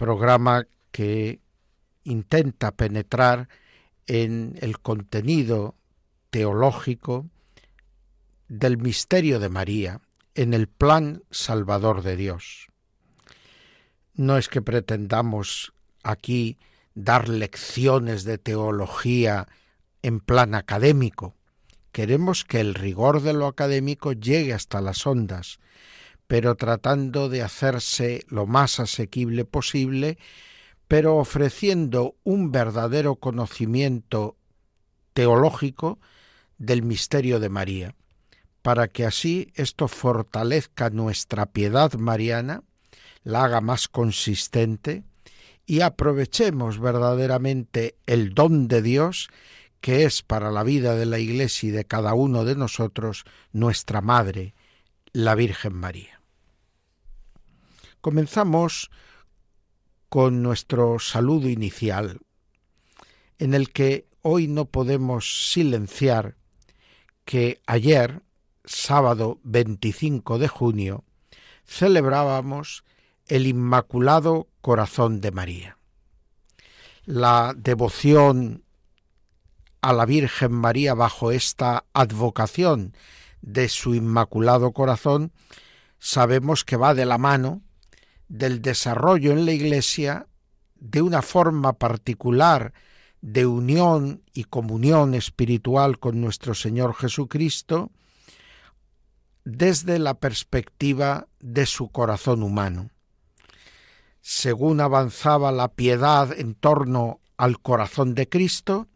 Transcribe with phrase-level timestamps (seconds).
[0.00, 1.40] programa que
[2.04, 3.50] intenta penetrar
[4.06, 5.74] en el contenido
[6.30, 7.28] teológico
[8.48, 10.00] del misterio de María,
[10.34, 12.68] en el plan salvador de Dios.
[14.14, 16.56] No es que pretendamos aquí
[16.94, 19.48] dar lecciones de teología
[20.00, 21.34] en plan académico.
[21.92, 25.60] Queremos que el rigor de lo académico llegue hasta las ondas,
[26.30, 30.16] pero tratando de hacerse lo más asequible posible,
[30.86, 34.36] pero ofreciendo un verdadero conocimiento
[35.12, 35.98] teológico
[36.56, 37.96] del misterio de María,
[38.62, 42.62] para que así esto fortalezca nuestra piedad mariana,
[43.24, 45.02] la haga más consistente,
[45.66, 49.30] y aprovechemos verdaderamente el don de Dios
[49.80, 54.00] que es para la vida de la Iglesia y de cada uno de nosotros nuestra
[54.00, 54.54] Madre,
[55.12, 56.19] la Virgen María.
[58.00, 58.90] Comenzamos
[60.08, 62.20] con nuestro saludo inicial,
[63.38, 66.36] en el que hoy no podemos silenciar
[67.26, 68.22] que ayer,
[68.64, 71.04] sábado 25 de junio,
[71.66, 72.84] celebrábamos
[73.26, 75.78] el Inmaculado Corazón de María.
[77.04, 78.64] La devoción
[79.82, 82.94] a la Virgen María bajo esta advocación
[83.42, 85.32] de su Inmaculado Corazón,
[85.98, 87.62] sabemos que va de la mano
[88.30, 90.26] del desarrollo en la Iglesia
[90.76, 92.72] de una forma particular
[93.20, 97.90] de unión y comunión espiritual con nuestro Señor Jesucristo
[99.44, 102.88] desde la perspectiva de su corazón humano
[104.20, 108.88] según avanzaba la piedad en torno al corazón de Cristo,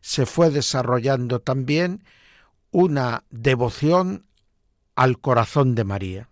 [0.00, 2.02] se fue desarrollando también
[2.70, 4.24] una devoción
[4.96, 6.29] al corazón de María.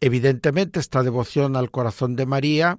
[0.00, 2.78] Evidentemente esta devoción al corazón de María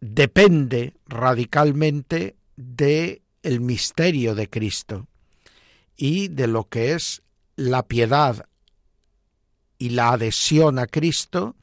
[0.00, 3.22] depende radicalmente de
[3.60, 5.06] misterio de Cristo
[5.96, 7.22] y de lo que es
[7.56, 8.46] la piedad
[9.78, 11.56] y la adhesión a Cristo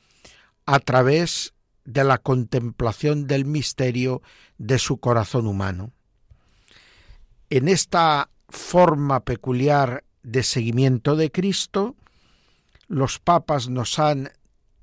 [0.65, 4.21] a través de la contemplación del misterio
[4.57, 5.91] de su corazón humano.
[7.49, 11.95] En esta forma peculiar de seguimiento de Cristo,
[12.87, 14.31] los papas nos han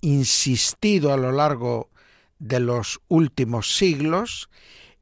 [0.01, 1.91] insistido a lo largo
[2.39, 4.51] de los últimos siglos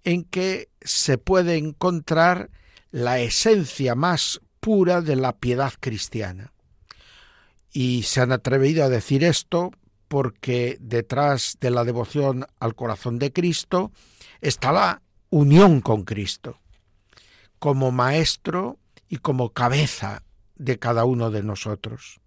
[0.04, 2.50] en que se puede encontrar
[2.90, 6.52] la esencia más pura de la piedad cristiana.
[7.72, 9.70] Y se han atrevido a decir esto
[10.08, 13.92] porque detrás de la devoción al corazón de Cristo
[14.40, 16.58] está la unión con Cristo,
[17.58, 18.78] como maestro
[19.08, 20.24] y como cabeza
[20.56, 22.20] de cada uno de nosotros.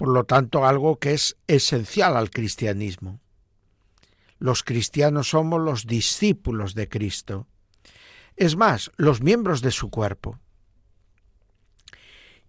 [0.00, 3.20] Por lo tanto, algo que es esencial al cristianismo.
[4.38, 7.46] Los cristianos somos los discípulos de Cristo.
[8.34, 10.38] Es más, los miembros de su cuerpo.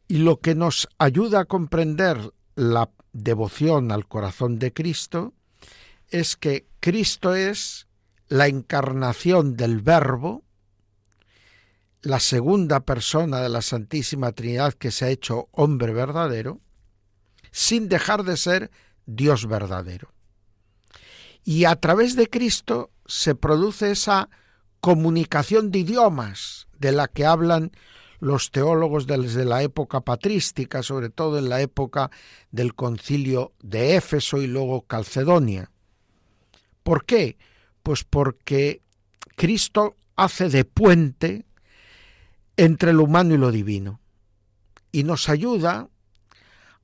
[0.08, 5.34] Y lo que nos ayuda a comprender la devoción al corazón de Cristo
[6.08, 7.86] es que Cristo es
[8.30, 10.46] la encarnación del Verbo,
[12.02, 16.62] la segunda persona de la Santísima Trinidad que se ha hecho hombre verdadero,
[17.52, 18.72] sin dejar de ser
[19.06, 20.14] Dios verdadero.
[21.44, 24.30] Y a través de Cristo se produce esa
[24.80, 27.72] comunicación de idiomas de la que hablan
[28.20, 32.12] los teólogos desde la época patrística, sobre todo en la época
[32.52, 35.72] del concilio de Éfeso y luego Calcedonia.
[36.84, 37.38] ¿Por qué?
[37.84, 38.82] Pues porque
[39.36, 41.46] Cristo hace de puente
[42.58, 44.00] entre lo humano y lo divino
[44.92, 45.90] y nos ayuda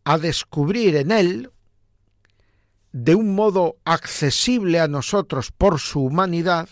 [0.10, 1.52] a descubrir en Él,
[2.94, 6.70] de un modo accesible a nosotros por su humanidad,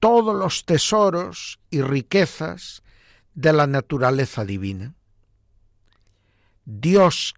[0.00, 2.82] todos los tesoros y riquezas
[3.34, 4.94] de la naturaleza divina.
[6.64, 7.34] Dios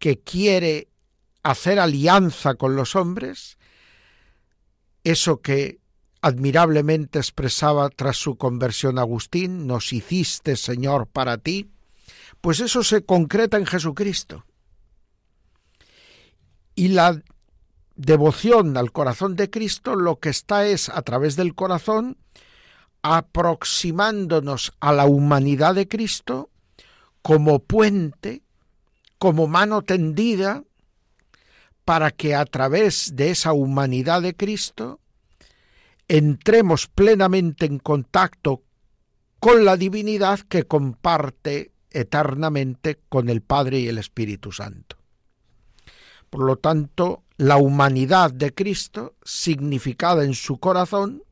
[0.00, 0.88] que quiere
[1.44, 3.56] hacer alianza con los hombres,
[5.04, 5.78] eso que
[6.22, 11.70] admirablemente expresaba tras su conversión Agustín, nos hiciste Señor para ti,
[12.40, 14.44] pues eso se concreta en Jesucristo.
[16.74, 17.20] Y la
[17.96, 22.16] devoción al corazón de Cristo lo que está es a través del corazón
[23.02, 26.50] aproximándonos a la humanidad de Cristo
[27.22, 28.42] como puente,
[29.18, 30.62] como mano tendida,
[31.84, 35.00] para que a través de esa humanidad de Cristo
[36.06, 38.62] entremos plenamente en contacto
[39.40, 44.96] con la divinidad que comparte eternamente con el Padre y el Espíritu Santo.
[46.30, 51.22] Por lo tanto, la humanidad de Cristo, significada en su corazón,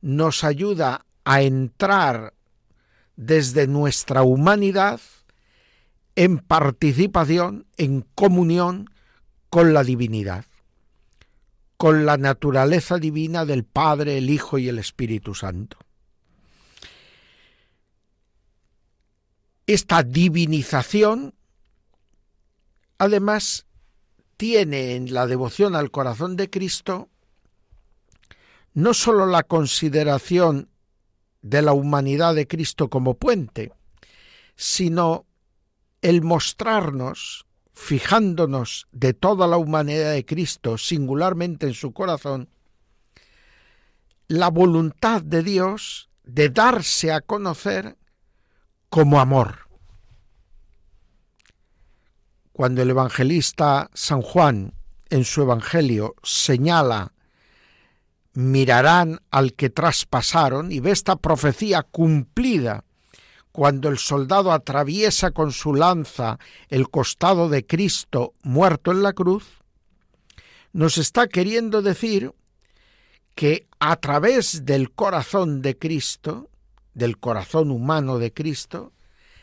[0.00, 2.34] nos ayuda a entrar
[3.16, 5.00] desde nuestra humanidad
[6.16, 8.90] en participación, en comunión
[9.50, 10.44] con la divinidad,
[11.76, 15.76] con la naturaleza divina del Padre, el Hijo y el Espíritu Santo.
[19.66, 21.34] Esta divinización,
[22.98, 23.66] además,
[24.36, 27.08] tiene en la devoción al corazón de Cristo
[28.72, 30.70] no sólo la consideración
[31.42, 33.72] de la humanidad de Cristo como puente,
[34.56, 35.26] sino
[36.02, 42.48] el mostrarnos, fijándonos de toda la humanidad de Cristo singularmente en su corazón,
[44.28, 47.96] la voluntad de Dios de darse a conocer
[48.90, 49.68] como amor.
[52.52, 54.74] Cuando el evangelista San Juan
[55.08, 57.12] en su Evangelio señala
[58.32, 62.84] mirarán al que traspasaron y ve esta profecía cumplida
[63.52, 66.38] cuando el soldado atraviesa con su lanza
[66.68, 69.44] el costado de Cristo muerto en la cruz,
[70.72, 72.32] nos está queriendo decir
[73.34, 76.49] que a través del corazón de Cristo,
[76.94, 78.92] del corazón humano de Cristo,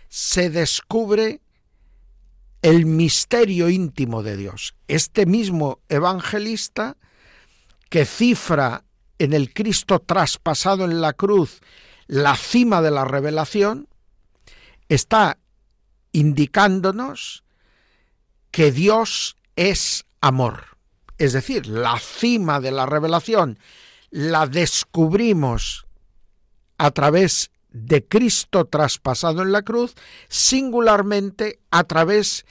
[0.10, 1.42] se descubre
[2.62, 4.76] el misterio íntimo de Dios.
[4.88, 6.98] Este mismo evangelista
[7.90, 8.84] que cifra
[9.20, 11.62] en el Cristo traspasado en la cruz
[12.08, 13.88] la cima de la revelación,
[14.88, 15.38] está
[16.12, 17.44] indicándonos
[18.52, 20.78] que Dios es amor.
[21.18, 23.60] Es decir, la cima de la revelación
[24.10, 25.87] la descubrimos
[26.78, 29.96] a través de Cristo traspasado en la cruz,
[30.30, 32.46] singularmente a través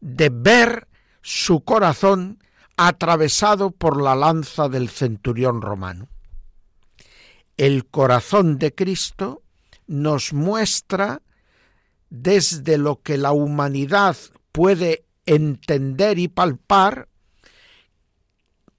[0.00, 0.88] de ver
[1.22, 2.42] su corazón
[2.76, 6.08] atravesado por la lanza del centurión romano.
[7.56, 9.42] El corazón de Cristo
[9.86, 11.22] nos muestra
[12.10, 14.16] desde lo que la humanidad
[14.52, 17.08] puede entender y palpar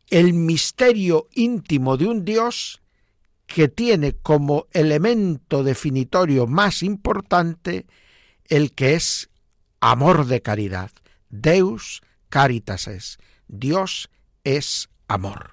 [0.10, 2.83] el misterio íntimo de un Dios
[3.54, 7.86] que tiene como elemento definitorio más importante
[8.46, 9.30] el que es
[9.80, 10.90] amor de caridad.
[11.30, 13.20] Deus caritas es.
[13.48, 14.10] Dios
[14.44, 15.52] es amor.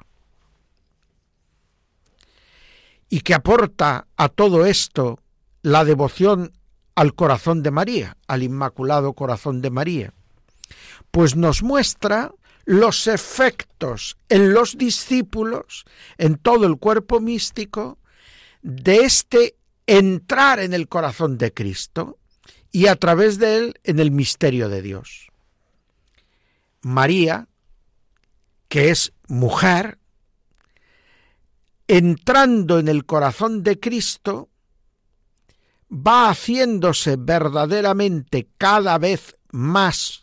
[3.10, 5.18] ¿Y que aporta a todo esto
[5.60, 6.52] la devoción
[6.94, 10.14] al corazón de María, al Inmaculado Corazón de María?
[11.10, 12.32] Pues nos muestra
[12.70, 15.84] los efectos en los discípulos,
[16.18, 17.98] en todo el cuerpo místico,
[18.62, 19.56] de este
[19.88, 22.20] entrar en el corazón de Cristo
[22.70, 25.32] y a través de él en el misterio de Dios.
[26.80, 27.48] María
[28.68, 29.98] que es mujer,
[31.88, 34.48] entrando en el corazón de Cristo,
[35.90, 40.19] va haciéndose verdaderamente cada vez más,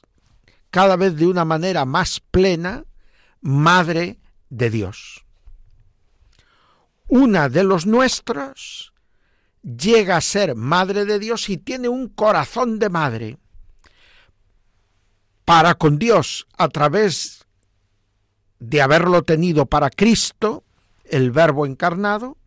[0.78, 2.86] cada vez de una manera más plena,
[3.42, 4.20] Madre
[4.52, 5.26] de Dios.
[7.08, 8.94] Una de los nuestros
[9.64, 13.38] llega a ser Madre de Dios y tiene un corazón de madre
[15.46, 17.48] para con Dios a través
[18.60, 20.64] de haberlo tenido para Cristo,
[21.06, 22.38] el Verbo encarnado,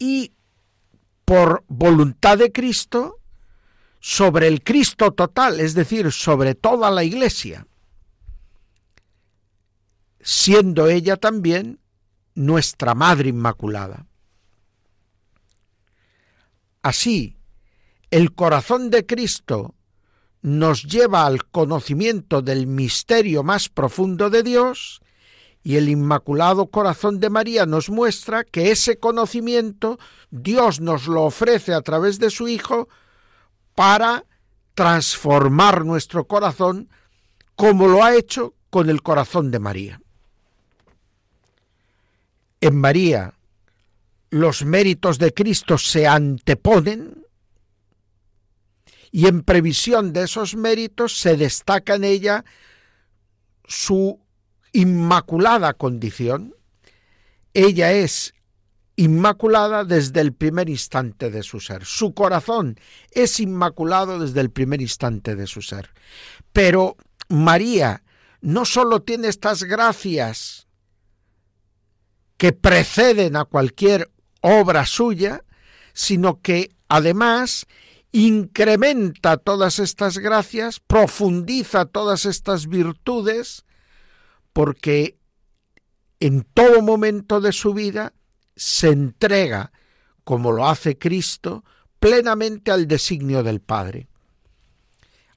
[0.00, 0.32] y
[1.24, 3.20] por voluntad de Cristo,
[4.06, 7.66] sobre el Cristo total, es decir, sobre toda la Iglesia,
[10.20, 11.80] siendo ella también
[12.34, 14.04] nuestra Madre Inmaculada.
[16.82, 17.38] Así,
[18.10, 19.74] el corazón de Cristo
[20.42, 25.00] nos lleva al conocimiento del misterio más profundo de Dios
[25.62, 29.98] y el Inmaculado Corazón de María nos muestra que ese conocimiento
[30.30, 32.90] Dios nos lo ofrece a través de su Hijo
[33.74, 34.24] para
[34.74, 36.88] transformar nuestro corazón
[37.56, 40.00] como lo ha hecho con el corazón de María.
[42.60, 43.34] En María
[44.30, 47.24] los méritos de Cristo se anteponen
[49.12, 52.44] y en previsión de esos méritos se destaca en ella
[53.68, 54.18] su
[54.72, 56.56] inmaculada condición,
[57.52, 58.34] ella es
[58.96, 61.84] inmaculada desde el primer instante de su ser.
[61.84, 62.78] Su corazón
[63.10, 65.90] es inmaculado desde el primer instante de su ser.
[66.52, 66.96] Pero
[67.28, 68.02] María
[68.40, 70.68] no solo tiene estas gracias
[72.36, 74.10] que preceden a cualquier
[74.40, 75.44] obra suya,
[75.92, 77.66] sino que además
[78.12, 83.64] incrementa todas estas gracias, profundiza todas estas virtudes,
[84.52, 85.18] porque
[86.20, 88.12] en todo momento de su vida
[88.56, 89.72] se entrega,
[90.24, 91.64] como lo hace Cristo,
[91.98, 94.08] plenamente al designio del Padre.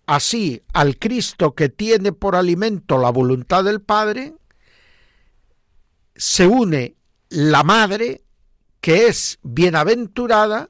[0.06, 4.34] Así, al Cristo que tiene por alimento la voluntad del Padre,
[6.16, 6.96] se une
[7.30, 8.24] la Madre,
[8.80, 10.70] que es bienaventurada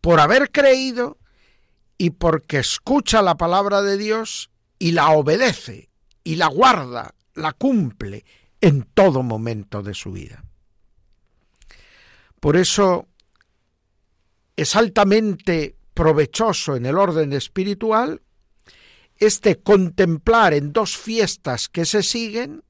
[0.00, 1.18] por haber creído
[1.98, 5.90] y porque escucha la palabra de Dios y la obedece
[6.22, 8.24] y la guarda, la cumple
[8.60, 10.44] en todo momento de su vida.
[12.40, 13.08] Por eso
[14.56, 18.22] es altamente provechoso en el orden espiritual
[19.16, 22.62] este contemplar en dos fiestas que se siguen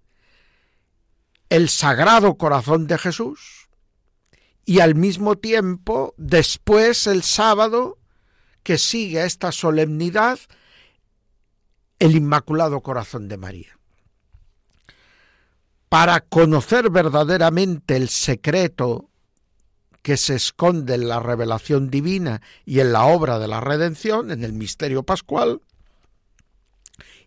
[1.50, 3.68] el Sagrado Corazón de Jesús
[4.64, 7.98] y al mismo tiempo después el sábado
[8.62, 10.38] que sigue a esta solemnidad
[11.98, 13.78] el Inmaculado Corazón de María.
[15.88, 19.08] Para conocer verdaderamente el secreto
[20.02, 24.44] que se esconde en la revelación divina y en la obra de la redención, en
[24.44, 25.60] el misterio pascual,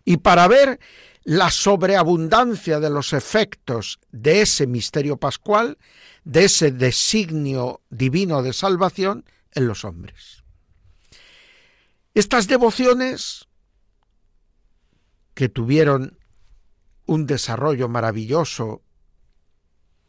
[0.04, 0.80] y para ver
[1.24, 5.78] la sobreabundancia de los efectos de ese misterio pascual,
[6.24, 10.42] de ese designio divino de salvación en los hombres.
[12.14, 13.46] Estas devociones
[15.34, 16.18] que tuvieron
[17.06, 18.82] un desarrollo maravilloso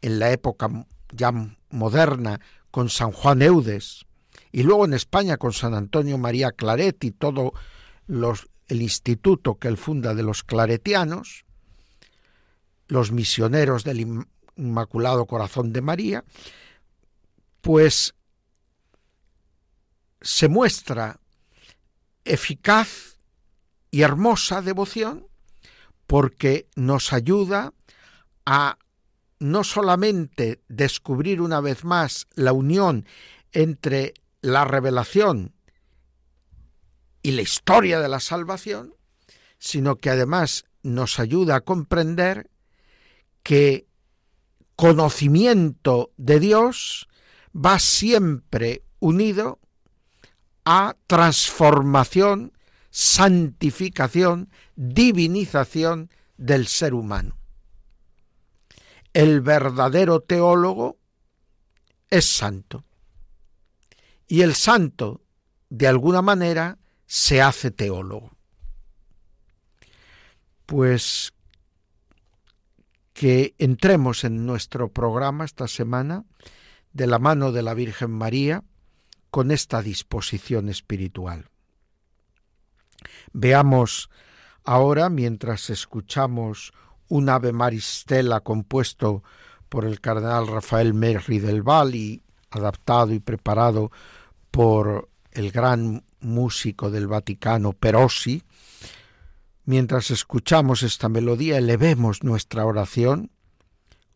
[0.02, 1.32] en la época ya
[1.74, 2.40] moderna
[2.70, 4.06] con San Juan Eudes
[4.52, 7.52] y luego en España con San Antonio María Claret y todo
[8.08, 11.44] el instituto que él funda de los claretianos,
[12.86, 14.24] los misioneros del
[14.56, 16.24] Inmaculado Corazón de María,
[17.60, 18.14] pues
[20.20, 21.20] se muestra
[22.24, 23.18] eficaz
[23.90, 25.26] y hermosa devoción
[26.06, 27.72] porque nos ayuda
[28.46, 28.78] a
[29.38, 33.06] no solamente descubrir una vez más la unión
[33.52, 35.54] entre la revelación
[37.22, 38.94] y la historia de la salvación,
[39.58, 42.50] sino que además nos ayuda a comprender
[43.42, 43.86] que
[44.76, 47.08] conocimiento de Dios
[47.54, 49.60] va siempre unido
[50.64, 52.52] a transformación,
[52.90, 57.36] santificación, divinización del ser humano.
[59.14, 60.98] El verdadero teólogo
[62.10, 62.84] es santo.
[64.26, 65.22] Y el santo,
[65.70, 68.32] de alguna manera, se hace teólogo.
[70.66, 71.32] Pues
[73.12, 76.24] que entremos en nuestro programa esta semana
[76.92, 78.64] de la mano de la Virgen María
[79.30, 81.48] con esta disposición espiritual.
[83.32, 84.10] Veamos
[84.64, 86.72] ahora, mientras escuchamos
[87.08, 89.22] un Ave Maristela compuesto
[89.68, 93.90] por el cardenal Rafael Merri del Val y adaptado y preparado
[94.50, 98.42] por el gran músico del Vaticano Perosi,
[99.64, 103.30] mientras escuchamos esta melodía, elevemos nuestra oración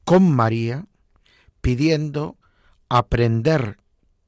[0.05, 0.87] con María,
[1.61, 2.37] pidiendo
[2.89, 3.79] aprender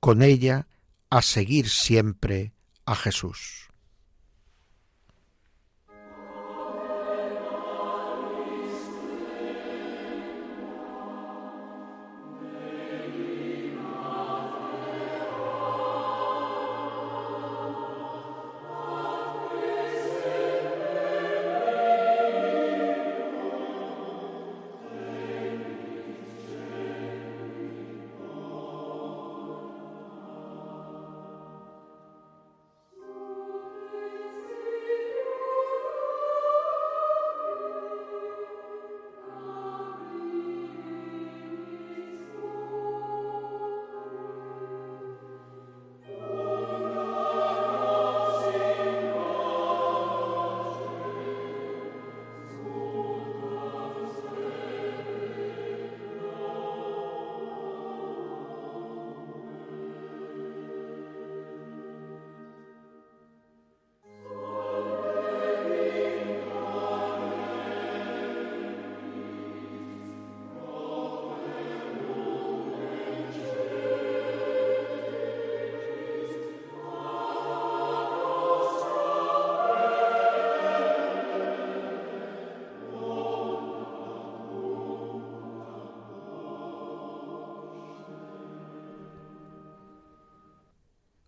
[0.00, 0.66] con ella
[1.08, 2.52] a seguir siempre
[2.84, 3.69] a Jesús.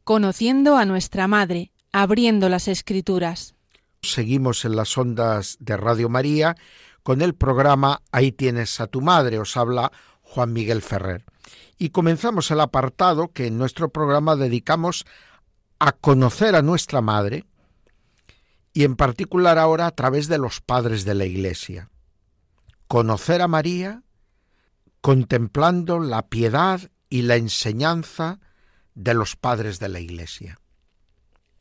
[0.04, 3.54] Conociendo a nuestra Madre, abriendo las Escrituras.
[4.02, 6.56] Seguimos en las ondas de Radio María
[7.02, 9.92] con el programa Ahí tienes a tu madre, os habla
[10.22, 11.24] Juan Miguel Ferrer.
[11.78, 15.04] Y comenzamos el apartado que en nuestro programa dedicamos
[15.78, 17.44] a conocer a nuestra madre
[18.72, 21.90] y en particular ahora a través de los padres de la Iglesia.
[22.86, 24.02] Conocer a María
[25.00, 26.80] contemplando la piedad
[27.10, 28.38] y la enseñanza
[28.94, 30.58] de los padres de la Iglesia.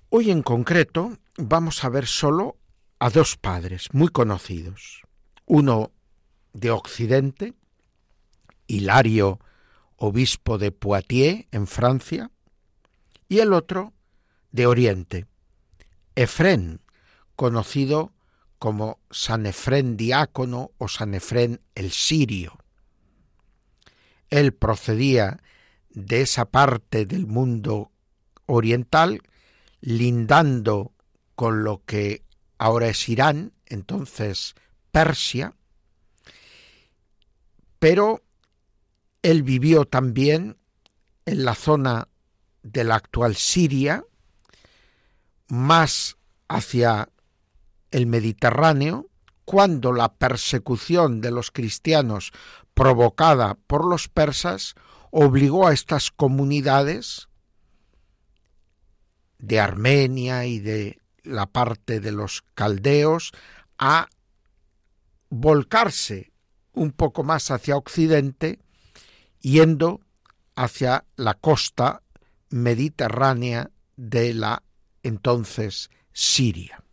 [0.10, 2.58] Hoy en concreto vamos a ver solo
[3.00, 5.02] a dos padres muy conocidos.
[5.46, 5.92] Uno
[6.54, 7.54] de Occidente,
[8.68, 9.40] Hilario,
[9.96, 12.32] obispo de Poitiers, en Francia,
[13.28, 13.94] y el otro
[14.52, 15.28] de Oriente,
[16.16, 16.82] Efrén,
[17.36, 18.14] conocido
[18.60, 22.60] como San Efrén diácono o San Efrén el sirio.
[24.30, 25.42] Él procedía
[25.93, 27.91] de esa parte del mundo
[28.45, 29.21] oriental,
[29.81, 30.93] lindando
[31.36, 32.24] con lo que
[32.57, 34.55] ahora es Irán, entonces
[34.91, 35.55] Persia,
[37.79, 38.24] pero
[39.21, 40.57] él vivió también
[41.25, 42.07] en la zona
[42.63, 44.03] de la actual Siria,
[45.48, 46.17] más
[46.48, 47.10] hacia
[47.91, 49.10] el Mediterráneo,
[49.45, 52.31] cuando la persecución de los cristianos
[52.73, 54.75] provocada por los persas
[55.12, 57.28] obligó a estas comunidades
[59.38, 63.32] de Armenia y de la parte de los caldeos
[63.78, 64.08] a
[65.30, 66.32] volcarse
[66.74, 68.60] un poco más hacia occidente,
[69.39, 70.02] yendo
[70.56, 72.02] hacia la costa
[72.50, 74.63] mediterránea de la
[75.04, 76.84] entonces Siria.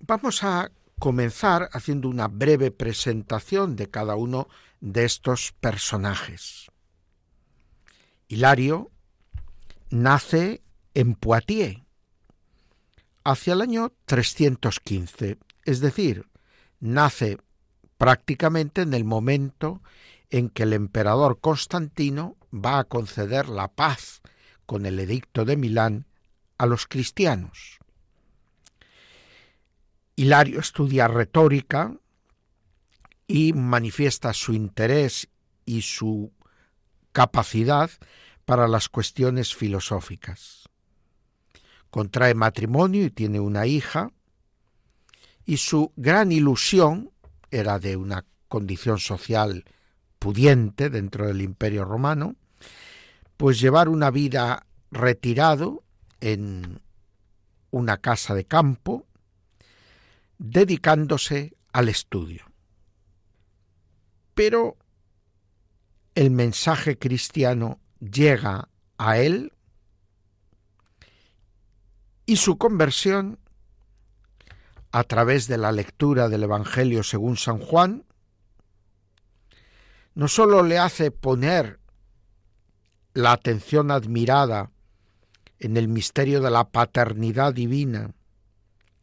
[0.00, 4.48] Vamos a comenzar haciendo una breve presentación de cada uno
[4.82, 6.70] de estos personajes.
[8.26, 8.90] Hilario
[9.90, 10.60] nace
[10.92, 11.78] en Poitiers
[13.24, 16.26] hacia el año 315, es decir,
[16.80, 17.38] nace
[17.96, 19.80] prácticamente en el momento
[20.30, 24.20] en que el emperador Constantino va a conceder la paz
[24.66, 26.06] con el edicto de Milán
[26.58, 27.78] a los cristianos.
[30.16, 31.94] Hilario estudia retórica
[33.26, 35.28] y manifiesta su interés
[35.64, 36.32] y su
[37.12, 37.90] capacidad
[38.44, 40.68] para las cuestiones filosóficas.
[41.90, 44.10] Contrae matrimonio y tiene una hija,
[45.44, 47.10] y su gran ilusión
[47.50, 49.64] era de una condición social
[50.18, 52.36] pudiente dentro del imperio romano,
[53.36, 55.82] pues llevar una vida retirado
[56.20, 56.80] en
[57.70, 59.06] una casa de campo,
[60.38, 62.51] dedicándose al estudio.
[64.34, 64.76] Pero
[66.14, 68.68] el mensaje cristiano llega
[68.98, 69.52] a él
[72.26, 73.38] y su conversión
[74.90, 78.04] a través de la lectura del Evangelio según San Juan
[80.14, 81.80] no sólo le hace poner
[83.14, 84.70] la atención admirada
[85.58, 88.14] en el misterio de la paternidad divina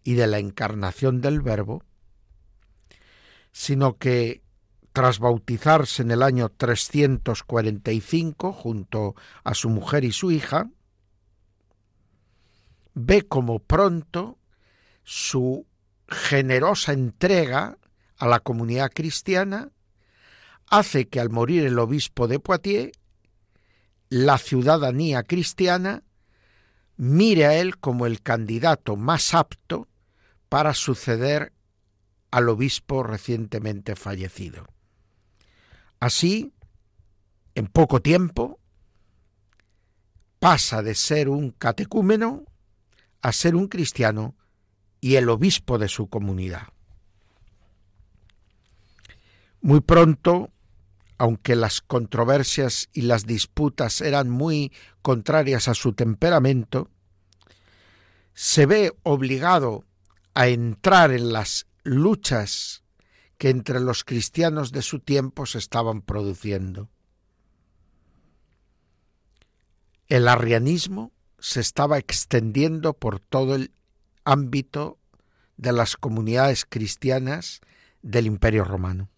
[0.03, 1.83] y de la encarnación del Verbo,
[3.51, 4.43] sino que
[4.93, 10.69] tras bautizarse en el año 345 junto a su mujer y su hija,
[12.93, 14.37] ve como pronto
[15.03, 15.65] su
[16.07, 17.77] generosa entrega
[18.17, 19.71] a la comunidad cristiana
[20.67, 22.91] hace que al morir el obispo de Poitiers,
[24.09, 26.03] la ciudadanía cristiana
[26.97, 29.87] mire a él como el candidato más apto
[30.49, 31.53] para suceder
[32.31, 34.67] al obispo recientemente fallecido.
[35.99, 36.53] Así,
[37.55, 38.59] en poco tiempo,
[40.39, 42.45] pasa de ser un catecúmeno
[43.21, 44.35] a ser un cristiano
[45.01, 46.67] y el obispo de su comunidad.
[49.61, 50.51] Muy pronto,
[51.17, 56.89] aunque las controversias y las disputas eran muy contrarias a su temperamento,
[58.33, 59.83] se ve obligado
[60.33, 62.83] a entrar en las luchas
[63.39, 66.89] que entre los cristianos de su tiempo se estaban produciendo.
[70.09, 73.71] El arrianismo se estaba extendiendo por todo el
[74.25, 74.99] ámbito
[75.55, 77.61] de las comunidades cristianas
[78.01, 79.09] del Imperio Romano.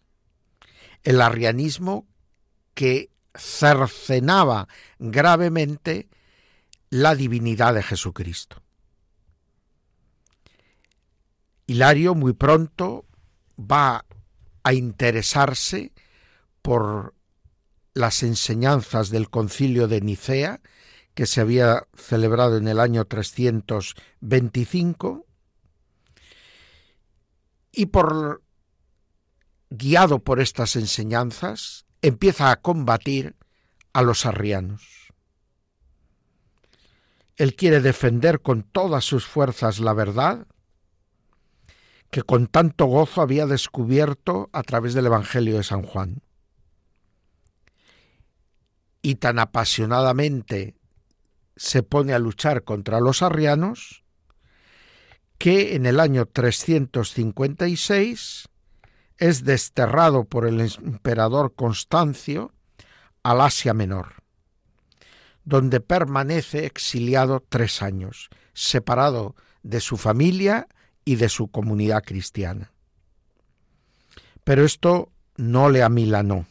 [1.01, 2.05] El arrianismo
[2.75, 4.67] que cercenaba
[4.99, 6.09] gravemente
[6.91, 8.61] la divinidad de Jesucristo.
[11.65, 13.07] Hilario muy pronto
[13.57, 14.05] va
[14.63, 15.93] a interesarse
[16.61, 17.15] por
[17.93, 20.61] las enseñanzas del concilio de Nicea
[21.13, 25.25] que se había celebrado en el año 325
[27.73, 28.43] y por
[29.69, 33.35] guiado por estas enseñanzas empieza a combatir
[33.93, 35.11] a los arrianos.
[37.35, 40.47] Él quiere defender con todas sus fuerzas la verdad
[42.11, 46.21] que con tanto gozo había descubierto a través del Evangelio de San Juan.
[49.01, 50.75] Y tan apasionadamente
[51.55, 54.03] se pone a luchar contra los arrianos
[55.37, 58.47] que en el año 356
[59.17, 62.53] es desterrado por el emperador Constancio
[63.23, 64.21] al Asia Menor,
[65.43, 70.67] donde permanece exiliado tres años, separado de su familia
[71.05, 72.71] y de su comunidad cristiana.
[74.43, 76.45] Pero esto no le amilanó.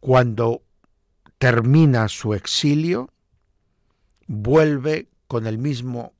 [0.00, 0.62] Cuando
[1.38, 3.10] termina su exilio,
[4.26, 6.12] vuelve con el mismo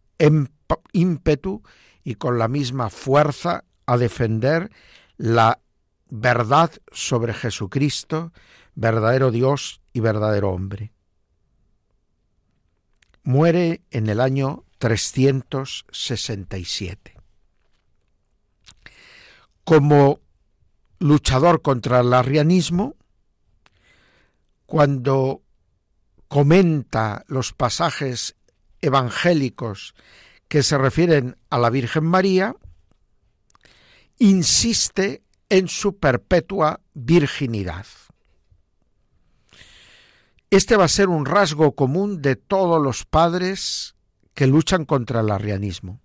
[0.93, 1.63] ímpetu
[2.05, 4.71] y con la misma fuerza a defender
[5.17, 5.61] la
[6.09, 8.33] verdad sobre Jesucristo,
[8.75, 10.92] verdadero Dios y verdadero hombre.
[13.25, 17.17] Muere en el año 367.
[19.65, 20.21] Como
[20.99, 22.97] luchador contra el arrianismo,
[24.67, 25.43] cuando
[26.27, 28.35] comenta los pasajes
[28.81, 29.95] evangélicos
[30.49, 32.57] que se refieren a la Virgen María,
[34.19, 37.87] insiste en su perpetua virginidad.
[40.53, 43.97] Este va a ser un rasgo común de todos los padres
[44.35, 46.03] que luchan contra el arrianismo.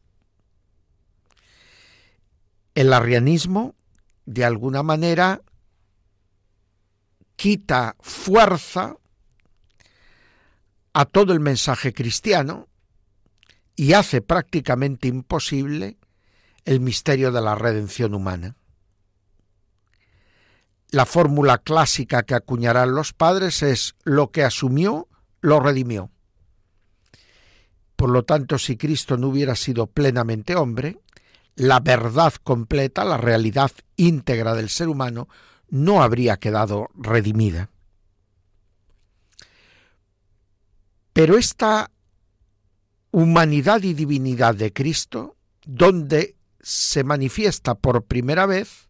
[2.73, 3.75] El arrianismo,
[4.25, 5.41] de alguna manera,
[7.35, 8.95] quita fuerza
[10.93, 12.69] a todo el mensaje cristiano
[13.75, 15.97] y hace prácticamente imposible
[16.63, 18.55] el misterio de la redención humana.
[20.89, 25.09] La fórmula clásica que acuñarán los padres es lo que asumió,
[25.41, 26.11] lo redimió.
[27.95, 30.99] Por lo tanto, si Cristo no hubiera sido plenamente hombre,
[31.55, 35.27] la verdad completa, la realidad íntegra del ser humano,
[35.69, 37.69] no habría quedado redimida.
[41.11, 41.89] Pero esta
[43.11, 48.86] humanidad y divinidad de Cristo, donde se manifiesta por primera vez,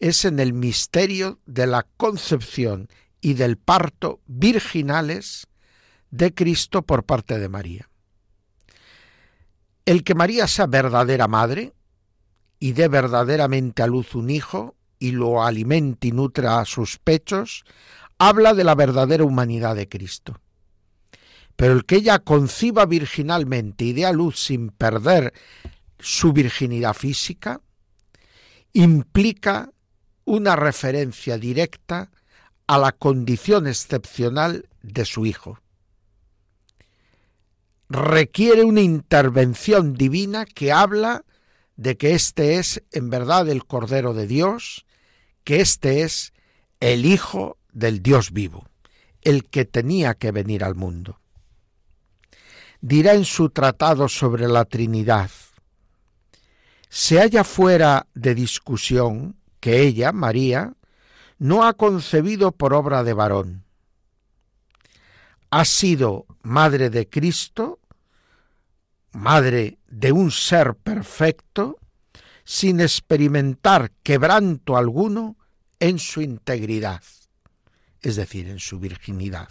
[0.00, 2.88] es en el misterio de la concepción
[3.20, 5.46] y del parto virginales
[6.10, 7.88] de Cristo por parte de María.
[9.84, 11.74] El que María sea verdadera madre
[12.58, 17.64] y dé verdaderamente a luz un hijo y lo alimente y nutra a sus pechos,
[18.18, 20.40] habla de la verdadera humanidad de Cristo.
[21.56, 25.32] Pero el que ella conciba virginalmente y dé a luz sin perder
[25.98, 27.60] su virginidad física,
[28.72, 29.70] implica
[30.30, 32.10] una referencia directa
[32.66, 35.58] a la condición excepcional de su hijo
[37.90, 41.24] requiere una intervención divina que habla
[41.76, 44.86] de que este es en verdad el Cordero de Dios,
[45.42, 46.32] que este es
[46.78, 48.68] el Hijo del Dios vivo,
[49.22, 51.18] el que tenía que venir al mundo.
[52.80, 55.30] Dirá en su tratado sobre la Trinidad,
[56.88, 60.74] se halla fuera de discusión que ella, María,
[61.38, 63.64] no ha concebido por obra de varón.
[65.50, 67.80] Ha sido madre de Cristo
[69.12, 71.78] madre de un ser perfecto,
[72.44, 75.36] sin experimentar quebranto alguno
[75.78, 77.02] en su integridad,
[78.02, 79.48] es decir, en su virginidad.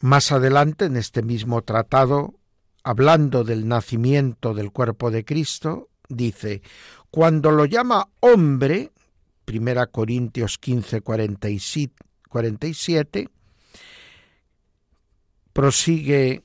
[0.00, 2.34] Más adelante, en este mismo tratado,
[2.82, 6.62] hablando del nacimiento del cuerpo de Cristo, dice,
[7.10, 8.92] cuando lo llama hombre,
[9.46, 13.28] 1 Corintios 15, 47,
[15.52, 16.44] prosigue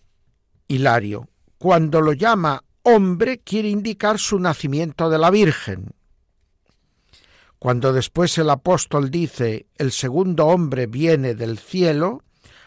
[0.67, 1.29] Hilario.
[1.57, 5.93] Cuando lo llama hombre quiere indicar su nacimiento de la Virgen.
[7.59, 12.23] Cuando después el apóstol dice el segundo hombre viene del cielo,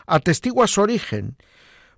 [0.07, 1.37] atestigua su origen,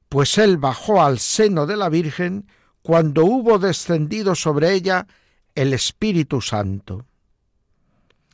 [0.08, 2.46] pues él bajó al seno de la Virgen
[2.82, 5.06] cuando hubo descendido sobre ella
[5.54, 7.06] el Espíritu Santo.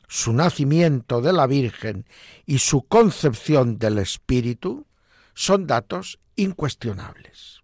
[0.08, 2.06] Su nacimiento de la Virgen
[2.46, 4.86] y su concepción del Espíritu
[5.34, 7.60] son datos incuestionables.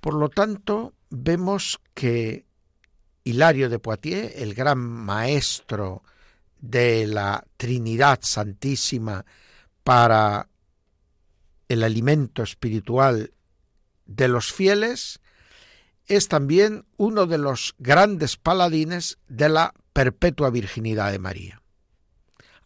[0.00, 2.46] Por lo tanto, vemos que
[3.22, 6.02] Hilario de Poitiers, el gran maestro
[6.58, 9.24] de la Trinidad Santísima
[9.84, 10.48] para
[11.68, 13.32] el alimento espiritual
[14.10, 15.20] de los fieles,
[16.06, 21.62] es también uno de los grandes paladines de la perpetua virginidad de María.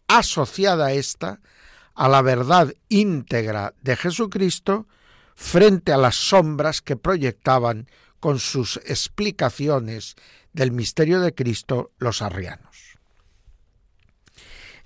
[0.07, 1.41] Asociada esta
[1.93, 4.87] a la verdad íntegra de Jesucristo
[5.35, 7.87] frente a las sombras que proyectaban
[8.19, 10.15] con sus explicaciones
[10.51, 12.97] del misterio de Cristo los arrianos.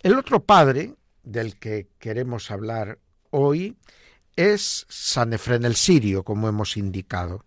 [0.02, 3.78] El otro padre del que queremos hablar hoy
[4.40, 7.46] es San Efren el Sirio, como hemos indicado.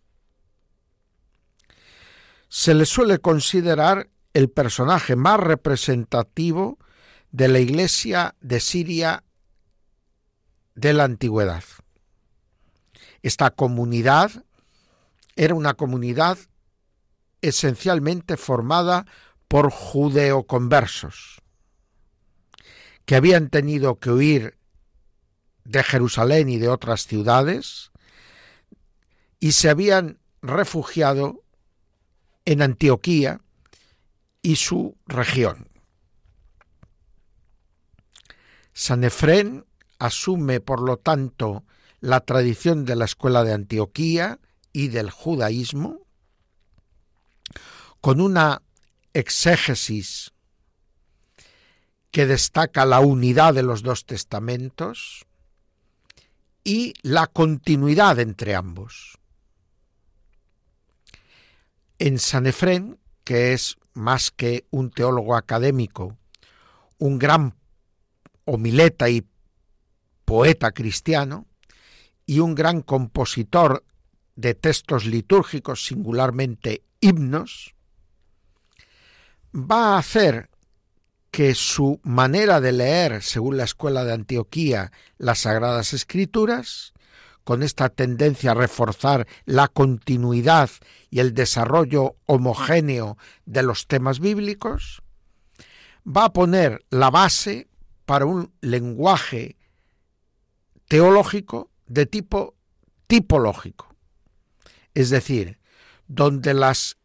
[2.51, 6.79] Se le suele considerar el personaje más representativo
[7.31, 9.25] de la Iglesia de Siria
[10.75, 11.65] de la antigüedad.
[13.23, 14.45] Esta comunidad
[15.35, 16.37] era una comunidad
[17.41, 19.07] esencialmente formada
[19.49, 21.41] por judeoconversos,
[23.07, 24.59] que habían tenido que huir
[25.65, 27.91] de Jerusalén y de otras ciudades
[29.41, 31.43] y se habían refugiado
[32.45, 33.41] en Antioquía
[34.43, 35.69] y su región.
[38.73, 39.65] San Efrén
[39.99, 41.65] asume, por lo tanto,
[42.01, 44.41] la tradición de la escuela de Antioquía
[44.73, 46.01] y del judaísmo,
[48.01, 48.63] con una
[49.13, 50.33] exégesis
[52.11, 55.27] que destaca la unidad de los dos testamentos
[56.65, 59.19] y la continuidad entre ambos.
[61.99, 66.17] En San Efrén, que es más que un teólogo académico,
[66.99, 67.55] un gran
[68.45, 69.27] homileta y
[70.25, 71.47] poeta cristiano
[72.27, 73.85] y un gran compositor
[74.37, 77.75] de textos litúrgicos, singularmente himnos,
[79.55, 80.49] va a hacer
[81.33, 86.93] que su manera de leer, según la escuela de Antioquía, las Sagradas Escrituras,
[87.43, 90.69] con esta tendencia a reforzar la continuidad
[91.11, 93.17] y el desarrollo homogéneo
[93.47, 95.03] de los temas bíblicos,
[96.07, 97.67] va a poner la base
[98.05, 99.57] para un lenguaje
[100.87, 102.55] teológico de tipo
[103.07, 103.97] tipológico,
[104.93, 105.59] es decir,
[106.09, 106.99] donde las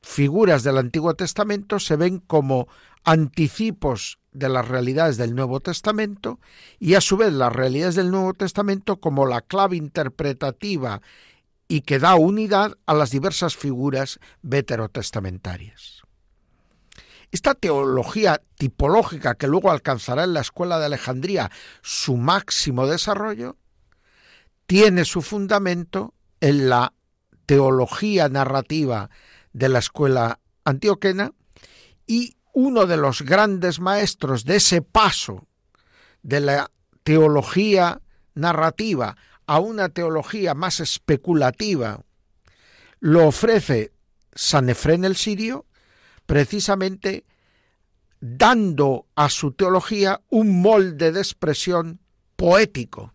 [0.00, 2.68] figuras del Antiguo Testamento se ven como
[3.04, 6.40] anticipos de las realidades del Nuevo Testamento
[6.78, 11.02] y a su vez las realidades del Nuevo Testamento como la clave interpretativa
[11.68, 16.02] y que da unidad a las diversas figuras veterotestamentarias.
[17.30, 23.56] Esta teología tipológica que luego alcanzará en la Escuela de Alejandría su máximo desarrollo,
[24.66, 26.92] tiene su fundamento en la
[27.46, 29.10] teología narrativa
[29.52, 31.32] de la Escuela Antioquena
[32.06, 35.46] y uno de los grandes maestros de ese paso
[36.22, 36.70] de la
[37.02, 38.00] teología
[38.34, 42.04] narrativa a una teología más especulativa,
[43.00, 43.92] lo ofrece
[44.34, 45.66] San Efrén el Sirio,
[46.26, 47.24] precisamente
[48.20, 52.00] dando a su teología un molde de expresión
[52.36, 53.12] poético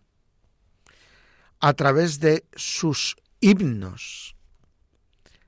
[1.60, 4.36] a través de sus himnos,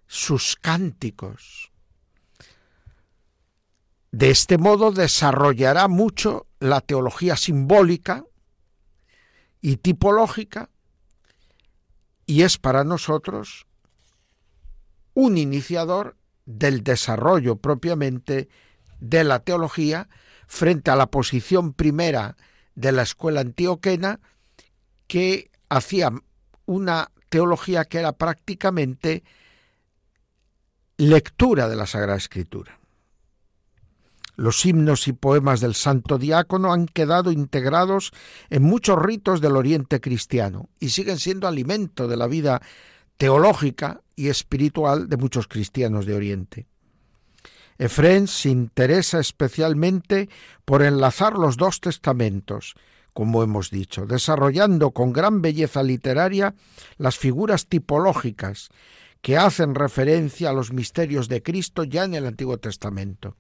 [0.07, 1.70] sus cánticos,
[4.13, 8.25] de este modo desarrollará mucho la teología simbólica
[9.61, 10.71] y tipológica
[12.27, 13.67] y es para nosotros
[15.15, 18.49] un iniciador del desarrollo propiamente
[19.01, 20.09] de la teología
[20.47, 22.37] frente a la posición primera
[22.75, 24.21] de la escuela antioquena
[25.07, 26.11] que hacía
[26.67, 29.23] una teología que era prácticamente
[30.97, 32.80] lectura de la Sagrada Escritura.
[34.41, 38.11] Los himnos y poemas del santo diácono han quedado integrados
[38.49, 42.63] en muchos ritos del Oriente cristiano y siguen siendo alimento de la vida
[43.19, 46.67] teológica y espiritual de muchos cristianos de Oriente.
[47.77, 50.31] Efrén se interesa especialmente
[50.65, 52.77] por enlazar los dos testamentos,
[53.13, 56.55] como hemos dicho, desarrollando con gran belleza literaria
[56.97, 58.71] las figuras tipológicas
[59.21, 63.37] que hacen referencia a los misterios de Cristo ya en el Antiguo Testamento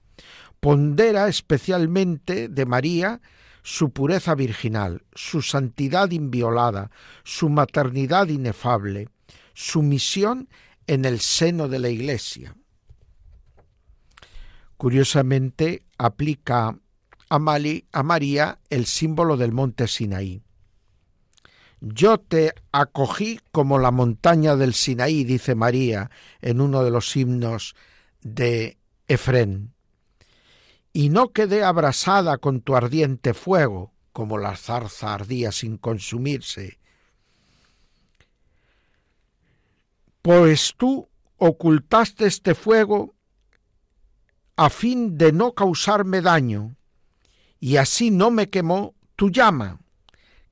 [0.60, 3.20] pondera especialmente de María
[3.62, 6.90] su pureza virginal, su santidad inviolada,
[7.24, 9.08] su maternidad inefable,
[9.54, 10.48] su misión
[10.86, 12.56] en el seno de la Iglesia.
[14.76, 16.78] Curiosamente, aplica
[17.28, 17.58] a,
[17.92, 20.42] a María el símbolo del monte Sinaí.
[21.82, 27.74] Yo te acogí como la montaña del Sinaí, dice María en uno de los himnos
[28.22, 29.72] de Efrén
[30.92, 36.78] y no quedé abrasada con tu ardiente fuego, como la zarza ardía sin consumirse.
[40.22, 43.14] Pues tú ocultaste este fuego
[44.56, 46.76] a fin de no causarme daño,
[47.58, 49.80] y así no me quemó tu llama,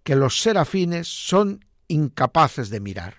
[0.03, 3.16] que los serafines son incapaces de mirar.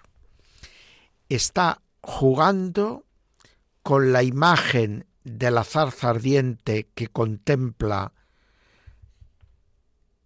[1.28, 3.06] Está jugando
[3.84, 8.14] con la imagen de la zarza ardiente que contempla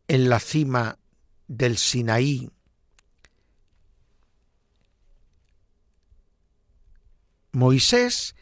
[0.08, 1.00] en la cima
[1.48, 2.50] del Sinaí
[7.54, 8.36] Moisés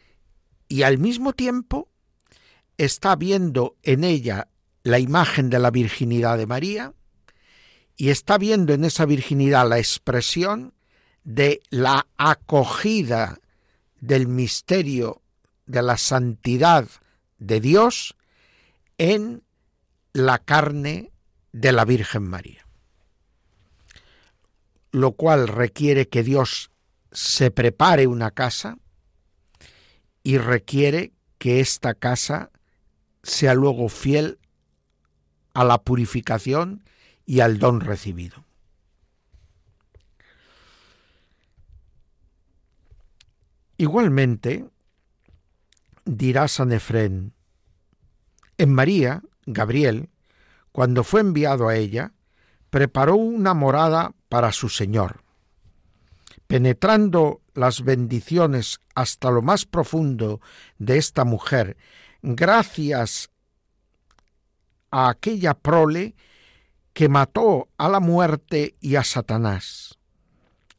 [0.68, 1.90] y al mismo tiempo
[2.78, 4.48] está viendo en ella
[4.84, 6.94] la imagen de la virginidad de María
[7.98, 10.74] y está viendo en esa virginidad la expresión
[11.24, 13.40] de la acogida
[14.00, 15.21] del misterio
[15.72, 16.88] de la santidad
[17.40, 18.16] de Dios
[18.98, 19.42] en
[20.14, 21.12] la carne
[21.54, 22.68] de la Virgen María.
[24.92, 26.72] Lo cual requiere que Dios
[27.14, 28.78] se prepare una casa
[30.24, 32.52] y requiere que esta casa
[33.24, 34.40] sea luego fiel
[35.54, 36.84] a la purificación
[37.26, 38.44] y al don recibido.
[43.78, 44.70] Igualmente,
[46.06, 47.34] dirá San Efrén,
[48.62, 50.12] en María, Gabriel,
[50.72, 52.14] cuando fue enviado a ella,
[52.70, 55.24] preparó una morada para su Señor.
[56.46, 60.42] Penetrando las bendiciones hasta lo más profundo
[60.78, 61.76] de esta mujer,
[62.22, 63.32] gracias
[64.92, 66.14] a aquella prole
[66.94, 69.98] que mató a la muerte y a Satanás.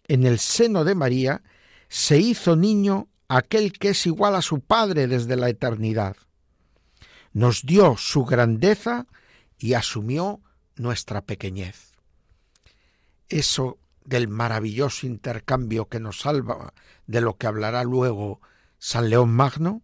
[0.06, 1.42] En el seno de María
[1.88, 6.16] se hizo niño aquel que es igual a su Padre desde la eternidad.
[7.32, 9.06] Nos dio su grandeza
[9.58, 10.40] y asumió
[10.76, 11.92] nuestra pequeñez.
[13.30, 16.74] Eso del maravilloso intercambio que nos salva
[17.06, 18.42] de lo que hablará luego
[18.78, 19.80] San León Magno,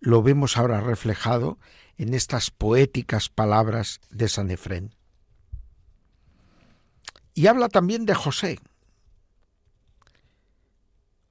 [0.00, 1.58] lo vemos ahora reflejado
[1.98, 4.94] en estas poéticas palabras de San Efrén.
[7.34, 8.60] Y habla también de José,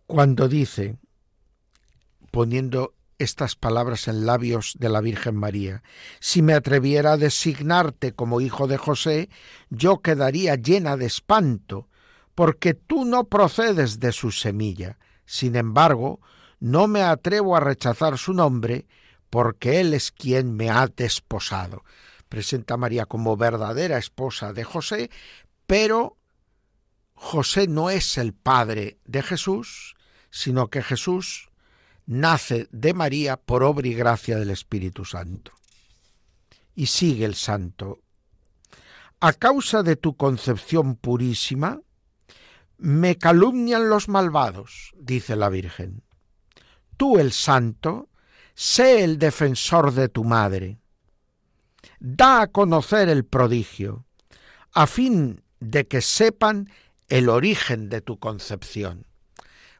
[0.06, 0.98] cuando dice,
[2.32, 5.82] poniendo estas palabras en labios de la Virgen María.
[6.20, 9.30] Si me atreviera a designarte como hijo de José,
[9.70, 11.88] yo quedaría llena de espanto,
[12.36, 15.00] porque tú no procedes de su semilla.
[15.26, 16.20] Sin embargo,
[16.60, 18.86] no me atrevo a rechazar su nombre,
[19.30, 21.84] porque Él es quien me ha desposado.
[22.30, 25.10] Presenta María como verdadera esposa de José,
[25.66, 26.18] pero
[27.13, 29.96] José no es el padre de Jesús,
[30.30, 31.50] sino que Jesús
[32.08, 35.52] nace de María por obra y gracia del Espíritu Santo.
[36.74, 38.00] Y sigue el santo.
[39.20, 41.82] A causa de tu concepción purísima,
[42.78, 46.04] me calumnian los malvados, dice la Virgen.
[46.96, 48.10] Tú, el santo,
[48.54, 50.80] sé el defensor de tu madre.
[52.00, 54.06] Da a conocer el prodigio,
[54.72, 56.70] a fin de que sepan
[57.10, 59.08] el origen de tu concepción.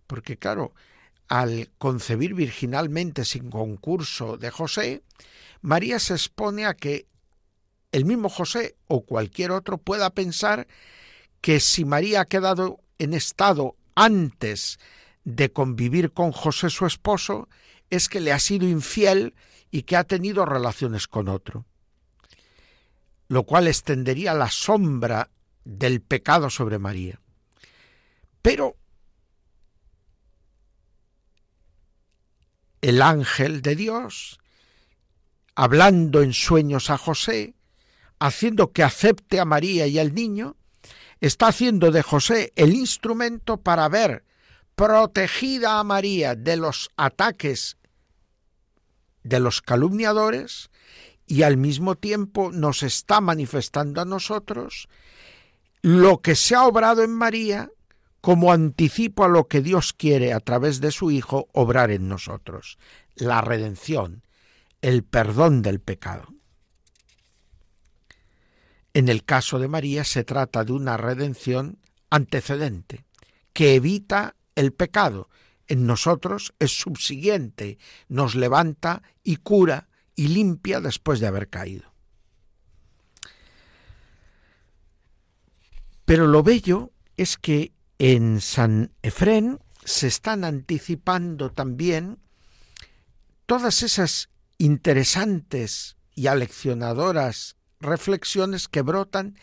[0.08, 0.74] Porque claro,
[1.28, 5.04] al concebir virginalmente sin concurso de José,
[5.62, 7.08] María se expone a que
[7.92, 10.68] el mismo José o cualquier otro pueda pensar
[11.42, 14.80] que si María ha quedado en estado antes
[15.24, 17.50] de convivir con José su esposo,
[17.90, 19.34] es que le ha sido infiel
[19.72, 21.66] y que ha tenido relaciones con otro,
[23.28, 25.30] lo cual extendería la sombra
[25.66, 27.20] del pecado sobre María.
[28.42, 28.77] Pero
[32.82, 34.40] el ángel de Dios,
[35.56, 37.56] hablando en sueños a José,
[38.20, 40.56] haciendo que acepte a María y al niño,
[41.20, 44.24] está haciendo de José el instrumento para ver
[44.76, 47.78] protegida a María de los ataques
[49.24, 50.70] de los calumniadores
[51.26, 54.88] y al mismo tiempo nos está manifestando a nosotros
[55.82, 57.72] lo que se ha obrado en María
[58.28, 62.78] como anticipo a lo que Dios quiere a través de su Hijo obrar en nosotros,
[63.16, 64.22] la redención,
[64.82, 66.28] el perdón del pecado.
[68.94, 73.06] En el caso de María se trata de una redención antecedente,
[73.54, 75.30] que evita el pecado.
[75.70, 77.78] En nosotros es subsiguiente,
[78.10, 81.94] nos levanta y cura y limpia después de haber caído.
[86.04, 92.20] Pero lo bello es que en San Efrén se están anticipando también
[93.46, 99.38] todas esas interesantes y aleccionadoras reflexiones que brotan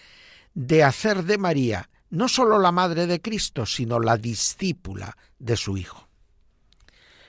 [0.55, 5.77] de hacer de María no sólo la madre de Cristo, sino la discípula de su
[5.77, 6.09] Hijo.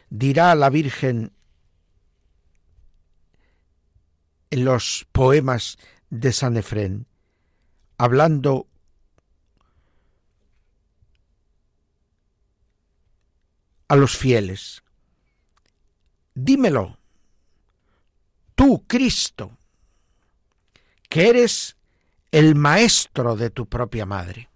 [0.09, 1.34] Dirá la Virgen
[4.51, 5.78] en los poemas
[6.11, 7.07] de San Efrén,
[7.97, 8.67] hablando
[13.88, 14.83] a los fieles,
[16.33, 16.97] dímelo,
[18.55, 19.57] tú, Cristo,
[21.09, 21.77] que eres
[22.31, 24.49] el maestro de tu propia madre.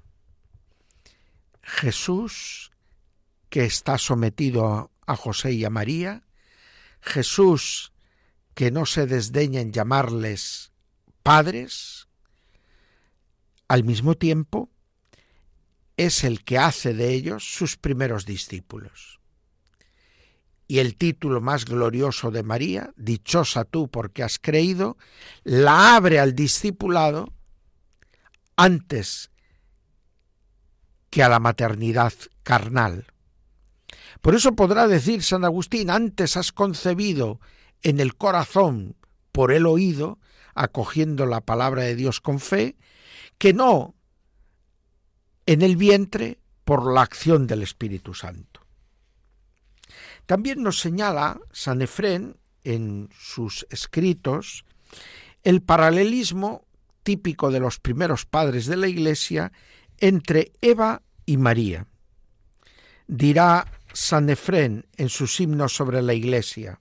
[1.61, 2.71] Jesús,
[3.49, 6.23] que está sometido a José y a María,
[7.01, 7.93] Jesús,
[8.55, 10.71] que no se desdeña en llamarles
[11.23, 12.07] padres,
[13.67, 14.69] al mismo tiempo
[15.95, 19.18] es el que hace de ellos sus primeros discípulos.
[20.70, 24.97] Y el título más glorioso de María, Dichosa tú porque has creído,
[25.43, 27.34] la abre al discipulado
[28.55, 29.32] antes
[31.09, 32.13] que a la maternidad
[32.43, 33.07] carnal.
[34.22, 37.39] Por eso podrá decir San Agustín, antes has concebido
[37.82, 38.95] en el corazón
[39.32, 40.20] por el oído,
[40.53, 42.78] acogiendo la palabra de Dios con fe,
[43.39, 43.95] que no
[45.47, 48.59] en el vientre por la acción del Espíritu Santo.
[50.30, 54.63] También nos señala San Efrén en sus escritos
[55.41, 56.67] el paralelismo
[57.01, 59.51] típico de los primeros padres de la Iglesia
[59.97, 61.88] entre Eva y María.
[63.07, 66.80] Dirá San Efrén en sus himnos sobre la Iglesia,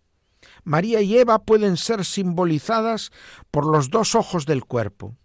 [0.64, 3.12] María y Eva pueden ser simbolizadas
[3.50, 5.16] por los dos ojos del cuerpo.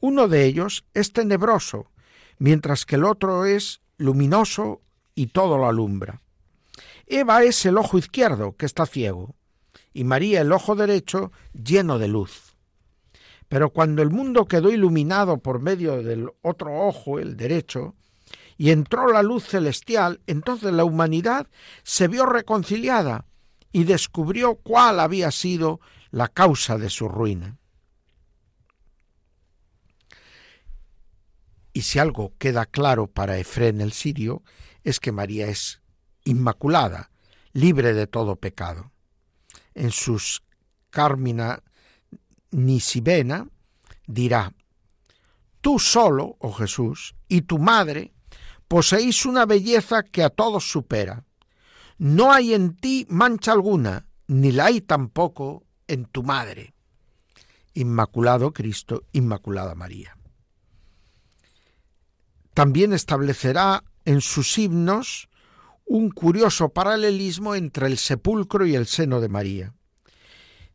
[0.00, 1.92] Uno de ellos es tenebroso,
[2.40, 4.82] mientras que el otro es luminoso
[5.14, 6.22] y todo lo alumbra.
[7.06, 9.36] Eva es el ojo izquierdo, que está ciego,
[9.92, 12.56] y María el ojo derecho, lleno de luz.
[13.48, 17.94] Pero cuando el mundo quedó iluminado por medio del otro ojo, el derecho,
[18.58, 21.46] y entró la luz celestial, entonces la humanidad
[21.84, 23.26] se vio reconciliada
[23.70, 25.80] y descubrió cuál había sido
[26.10, 27.58] la causa de su ruina.
[31.72, 34.42] Y si algo queda claro para Efrén el sirio,
[34.82, 35.82] es que María es
[36.26, 37.10] inmaculada,
[37.52, 38.92] libre de todo pecado.
[39.74, 40.42] En sus
[40.90, 41.62] Carmina
[42.50, 43.48] Nisibena
[44.06, 44.52] dirá,
[45.60, 48.12] Tú solo, oh Jesús, y tu madre
[48.68, 51.24] poseéis una belleza que a todos supera.
[51.98, 56.74] No hay en ti mancha alguna, ni la hay tampoco en tu madre.
[57.74, 60.16] Inmaculado Cristo, Inmaculada María.
[62.54, 65.28] También establecerá en sus himnos
[65.86, 69.72] un curioso paralelismo entre el sepulcro y el seno de María.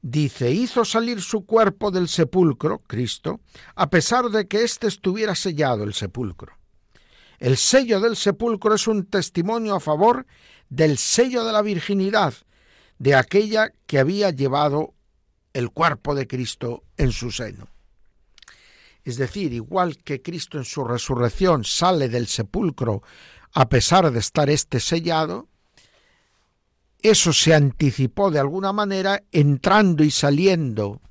[0.02, 3.42] Dice, hizo salir su cuerpo del sepulcro, Cristo,
[3.76, 6.58] a pesar de que éste estuviera sellado el sepulcro.
[7.38, 10.26] El sello del sepulcro es un testimonio a favor
[10.70, 12.34] del sello de la virginidad,
[12.98, 14.94] de aquella que había llevado
[15.54, 17.68] el cuerpo de Cristo en su seno.
[19.04, 23.02] Es decir, igual que Cristo en su resurrección sale del sepulcro
[23.54, 25.48] a pesar de estar éste sellado,
[27.02, 31.02] eso se anticipó de alguna manera entrando y saliendo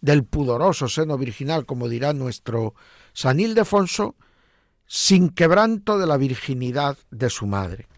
[0.00, 2.74] del pudoroso seno virginal, como dirá nuestro
[3.12, 4.16] San Ildefonso,
[4.86, 7.88] sin quebranto de la virginidad de su madre.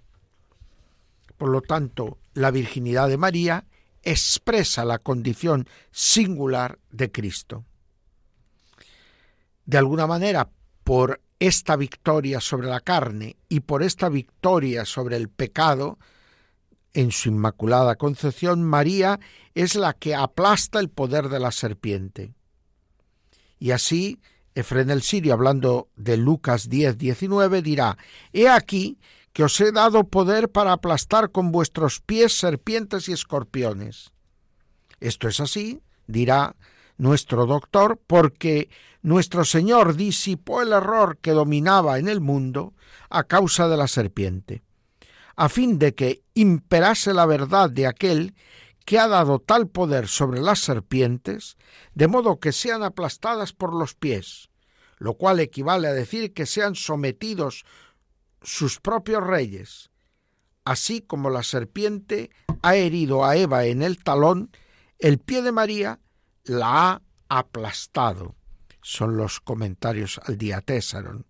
[1.36, 3.66] Por lo tanto, la virginidad de María
[4.02, 7.64] expresa la condición singular de Cristo.
[9.64, 10.48] De alguna manera,
[10.84, 15.98] por esta victoria sobre la carne y por esta victoria sobre el pecado,
[16.94, 19.20] en su inmaculada concepción, María
[19.54, 22.32] es la que aplasta el poder de la serpiente.
[23.58, 24.18] Y así,
[24.54, 27.98] Efren el Sirio, hablando de Lucas 10, 19, dirá,
[28.32, 28.98] He aquí
[29.34, 34.12] que os he dado poder para aplastar con vuestros pies serpientes y escorpiones.
[34.98, 36.56] Esto es así, dirá
[36.98, 38.68] nuestro doctor, porque
[39.02, 42.74] nuestro Señor disipó el error que dominaba en el mundo
[43.08, 44.62] a causa de la serpiente,
[45.36, 48.34] a fin de que imperase la verdad de aquel
[48.84, 51.56] que ha dado tal poder sobre las serpientes,
[51.94, 54.48] de modo que sean aplastadas por los pies,
[54.98, 57.64] lo cual equivale a decir que sean sometidos
[58.42, 59.90] sus propios reyes,
[60.64, 62.30] así como la serpiente
[62.62, 64.50] ha herido a Eva en el talón,
[64.98, 66.00] el pie de María
[66.46, 68.34] la ha aplastado.
[68.82, 71.26] Son los comentarios al diatésaron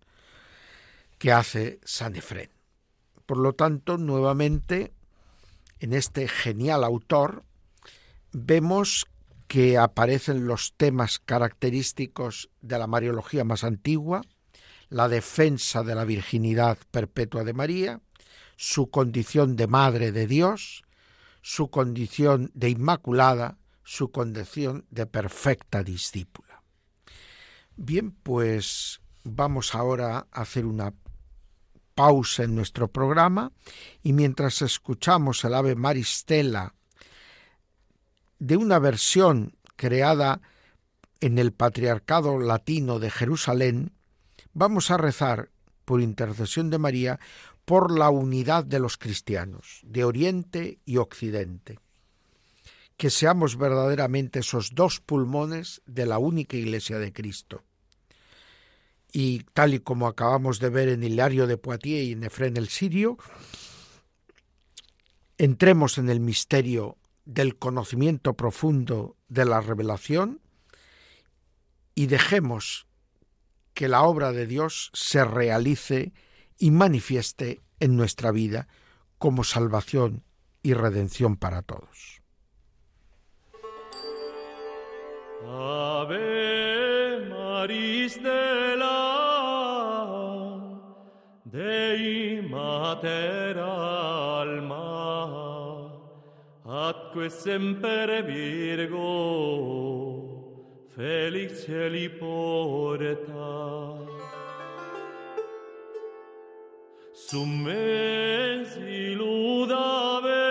[1.19, 2.51] que hace San Efrén.
[3.25, 4.93] Por lo tanto, nuevamente,
[5.81, 7.45] en este genial autor,
[8.33, 9.07] vemos
[9.49, 14.23] que aparecen los temas característicos de la Mariología más antigua,
[14.89, 18.01] la defensa de la virginidad perpetua de María,
[18.57, 20.85] su condición de Madre de Dios,
[21.43, 26.61] su condición de Inmaculada, su condición de perfecta discípula.
[27.77, 30.93] Bien, pues vamos ahora a hacer una
[31.95, 33.53] pausa en nuestro programa
[34.03, 36.75] y mientras escuchamos el Ave Maristela
[38.41, 40.41] de una versión creada
[41.21, 43.93] en el Patriarcado Latino de Jerusalén,
[44.53, 45.51] vamos a rezar
[45.85, 47.21] por intercesión de María
[47.65, 51.79] por la unidad de los cristianos, de Oriente y Occidente.
[52.97, 57.63] Que seamos verdaderamente esos dos pulmones de la única Iglesia de Cristo.
[59.13, 62.69] Y tal y como acabamos de ver en Hilario de Poitiers y en Efrén el
[62.69, 63.19] Sirio,
[65.39, 70.41] entremos en el misterio del conocimiento profundo de la revelación
[71.95, 72.87] y dejemos
[73.75, 76.13] que la obra de Dios se realice
[76.59, 78.69] y manifieste en nuestra vida
[79.19, 80.25] como salvación
[80.63, 82.16] y redención para todos.
[85.49, 88.99] Ave Maristela,
[91.45, 95.13] Dei Mater Alma,
[96.65, 99.05] atque semper Virgo,
[100.89, 103.37] Felix celi porta.
[107.13, 110.46] Summes iludave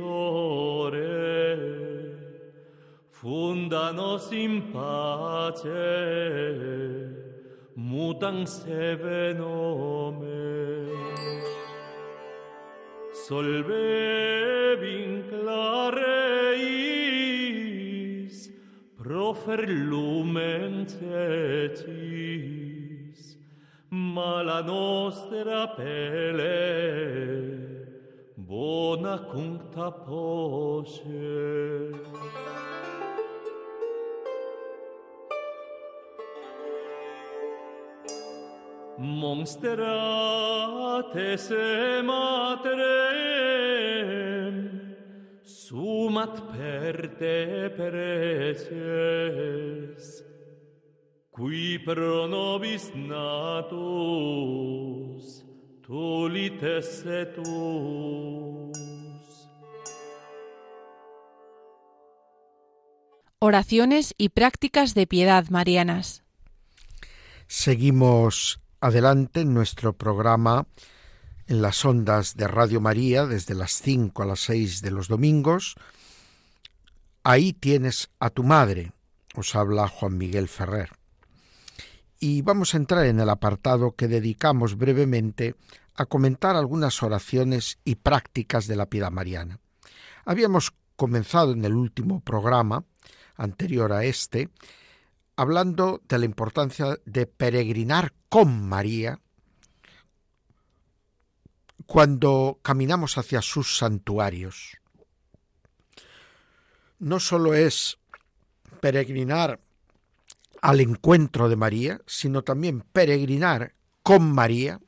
[0.00, 1.58] Mântuitorule,
[3.10, 5.68] fundanos în pace,
[7.74, 10.28] mutan se venome.
[13.26, 16.00] Solvebin clareis,
[19.02, 21.88] profer lumen cetis,
[23.88, 27.69] mala nostra pele,
[28.50, 31.06] bona cuncta posse.
[38.98, 39.78] Monsterate
[41.38, 42.66] se matrem,
[45.44, 48.66] sumat per te preces,
[51.30, 54.89] qui pro nobis natus,
[55.90, 57.36] tulites et
[63.40, 66.22] Oraciones y prácticas de piedad marianas.
[67.48, 70.68] Seguimos adelante en nuestro programa
[71.48, 75.74] en las ondas de Radio María desde las 5 a las 6 de los domingos.
[77.24, 78.92] Ahí tienes a tu madre,
[79.34, 80.99] os habla Juan Miguel Ferrer.
[82.20, 85.54] Y vamos a entrar en el apartado que dedicamos brevemente
[85.94, 89.58] a comentar algunas oraciones y prácticas de la piedad mariana.
[90.26, 92.84] Habíamos comenzado en el último programa,
[93.36, 94.50] anterior a este,
[95.34, 99.18] hablando de la importancia de peregrinar con María
[101.86, 104.76] cuando caminamos hacia sus santuarios.
[106.98, 107.98] No solo es
[108.82, 109.58] peregrinar
[110.60, 114.80] al encuentro de María, sino también peregrinar con María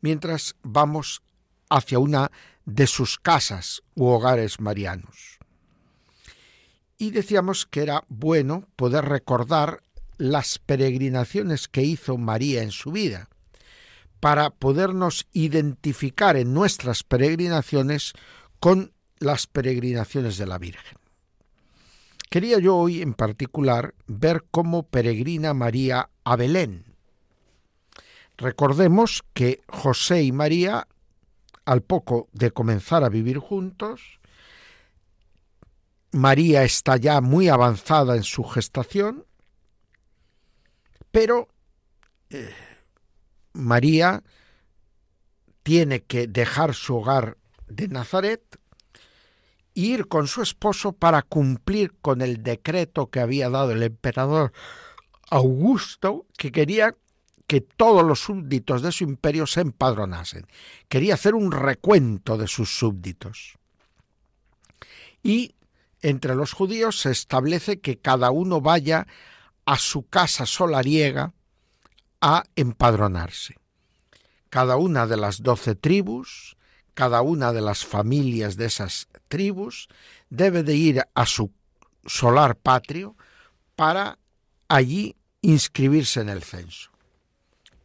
[0.00, 1.22] mientras vamos
[1.70, 2.30] hacia una
[2.64, 5.38] de sus casas u hogares marianos.
[6.98, 9.82] Y decíamos que era bueno poder recordar
[10.18, 13.28] las peregrinaciones que hizo María en su vida,
[14.20, 18.12] para podernos identificar en nuestras peregrinaciones
[18.60, 21.01] con las peregrinaciones de la Virgen.
[22.32, 26.96] Quería yo hoy en particular ver cómo peregrina María a Belén.
[28.38, 30.88] Recordemos que José y María,
[31.66, 34.18] al poco de comenzar a vivir juntos,
[36.10, 39.26] María está ya muy avanzada en su gestación,
[41.10, 41.48] pero
[42.30, 42.50] eh,
[43.52, 44.22] María
[45.62, 48.58] tiene que dejar su hogar de Nazaret
[49.74, 54.52] ir con su esposo para cumplir con el decreto que había dado el emperador
[55.30, 56.94] Augusto, que quería
[57.46, 60.46] que todos los súbditos de su imperio se empadronasen.
[60.88, 63.58] Quería hacer un recuento de sus súbditos.
[65.22, 65.54] Y
[66.00, 69.06] entre los judíos se establece que cada uno vaya
[69.64, 71.32] a su casa solariega
[72.20, 73.56] a empadronarse.
[74.48, 76.56] Cada una de las doce tribus,
[76.94, 79.88] cada una de las familias de esas tribus
[80.30, 81.50] debe de ir a su
[82.06, 83.16] solar patrio
[83.76, 84.18] para
[84.68, 86.90] allí inscribirse en el censo.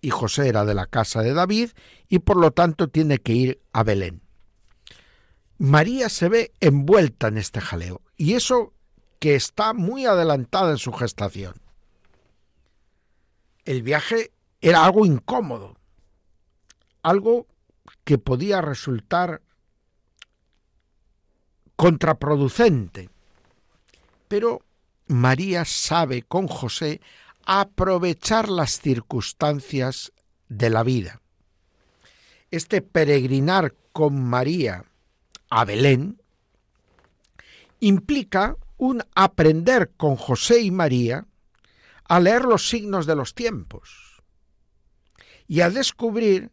[0.02, 1.72] Y José era de la casa de David
[2.08, 4.22] y por lo tanto tiene que ir a Belén.
[5.58, 8.74] María se ve envuelta en este jaleo y eso
[9.20, 11.56] que está muy adelantada en su gestación.
[13.66, 14.32] El viaje
[14.62, 15.76] era algo incómodo,
[17.02, 17.48] algo
[18.08, 19.42] que podía resultar
[21.76, 23.10] contraproducente.
[24.30, 24.62] Pero
[25.08, 27.02] María sabe con José
[27.46, 30.14] aprovechar las circunstancias
[30.48, 31.20] de la vida.
[32.50, 34.86] Este peregrinar con María
[35.50, 36.22] a Belén
[37.82, 41.26] implica un aprender con José y María
[42.06, 44.24] a leer los signos de los tiempos
[45.46, 46.52] y a descubrir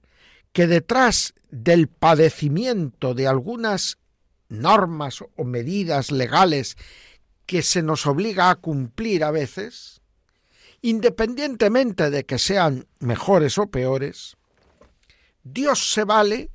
[0.54, 3.98] que detrás del padecimiento de algunas
[4.48, 6.76] normas o medidas legales
[7.44, 10.00] que se nos obliga a cumplir a veces,
[10.80, 14.36] independientemente de que sean mejores o peores,
[15.42, 16.50] Dios se vale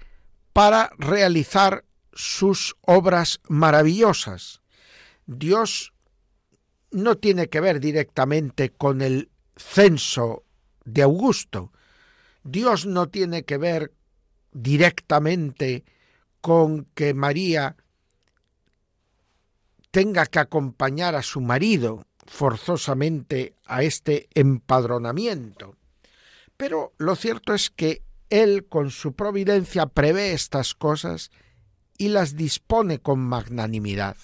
[0.54, 1.84] para realizar
[2.14, 4.62] sus obras maravillosas.
[5.26, 5.94] Dios
[6.90, 10.46] no tiene que ver directamente con el censo
[10.86, 11.74] de Augusto.
[12.52, 13.94] Dios no tiene que ver
[14.52, 15.84] directamente
[16.42, 17.76] con que María
[19.92, 25.76] tenga que acompañar a su marido forzosamente a este empadronamiento.
[26.58, 31.32] Pero lo cierto es que Él con su providencia prevé estas cosas
[31.98, 34.16] y las dispone con magnanimidad.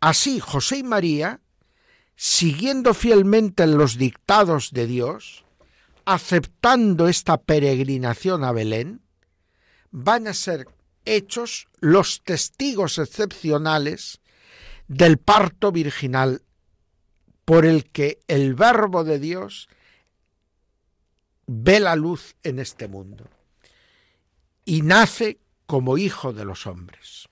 [0.00, 1.40] Así José y María,
[2.16, 5.43] siguiendo fielmente los dictados de Dios,
[6.04, 9.00] aceptando esta peregrinación a Belén,
[9.90, 10.68] van a ser
[11.04, 14.20] hechos los testigos excepcionales
[14.88, 16.42] del parto virginal
[17.44, 19.68] por el que el verbo de Dios
[21.46, 23.28] ve la luz en este mundo
[24.64, 27.28] y nace como hijo de los hombres,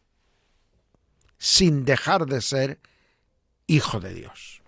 [1.38, 2.80] sin dejar de ser
[3.66, 4.61] hijo de Dios.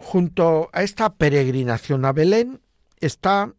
[0.00, 2.62] Junto a esta peregrinación a Belén
[3.00, 3.52] está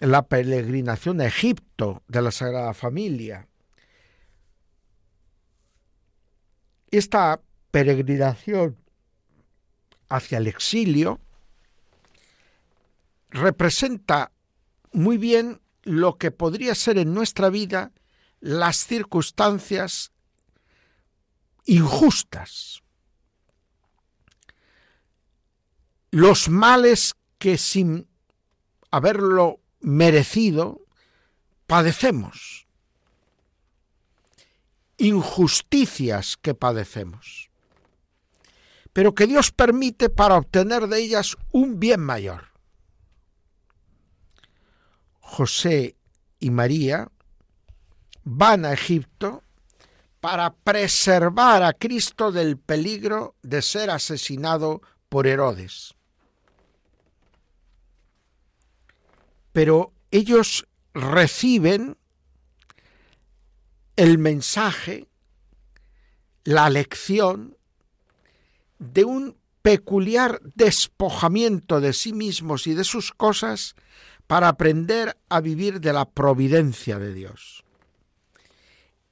[0.00, 3.48] la peregrinación a Egipto de la Sagrada Familia.
[6.90, 8.78] Esta peregrinación
[10.08, 11.20] hacia el exilio
[13.28, 14.32] representa
[14.92, 17.92] muy bien lo que podría ser en nuestra vida
[18.40, 20.12] las circunstancias
[21.66, 22.83] injustas,
[26.14, 28.06] los males que sin
[28.92, 30.86] haberlo merecido
[31.66, 32.68] padecemos,
[34.96, 37.50] injusticias que padecemos,
[38.92, 42.52] pero que Dios permite para obtener de ellas un bien mayor.
[45.18, 45.96] José
[46.38, 47.10] y María
[48.22, 49.42] van a Egipto
[50.20, 55.96] para preservar a Cristo del peligro de ser asesinado por Herodes.
[59.54, 61.96] Pero ellos reciben
[63.94, 65.06] el mensaje,
[66.42, 67.56] la lección
[68.80, 73.76] de un peculiar despojamiento de sí mismos y de sus cosas
[74.26, 77.62] para aprender a vivir de la providencia de Dios.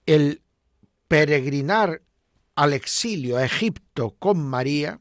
[0.07, 0.43] El
[1.07, 2.03] peregrinar
[2.57, 4.99] al exilio a Egipto con María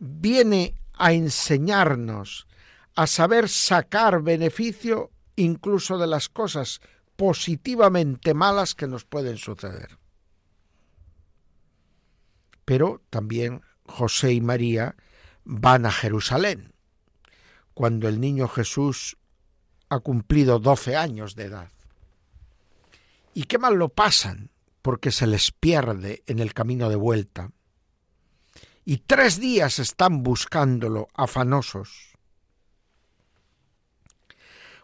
[0.00, 2.47] viene a enseñarnos
[2.98, 6.80] a saber sacar beneficio incluso de las cosas
[7.14, 10.00] positivamente malas que nos pueden suceder.
[12.64, 14.96] Pero también José y María
[15.44, 16.72] van a Jerusalén
[17.72, 19.16] cuando el niño Jesús
[19.90, 21.70] ha cumplido doce años de edad.
[23.32, 24.50] Y qué mal lo pasan
[24.82, 27.52] porque se les pierde en el camino de vuelta.
[28.84, 32.07] Y tres días están buscándolo afanosos.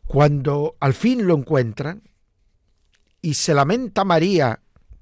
[0.07, 2.03] Cuando al fin lo encuentran
[3.23, 4.61] y se lamenta María,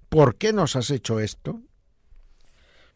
[0.08, 1.60] ¿por qué nos has hecho esto?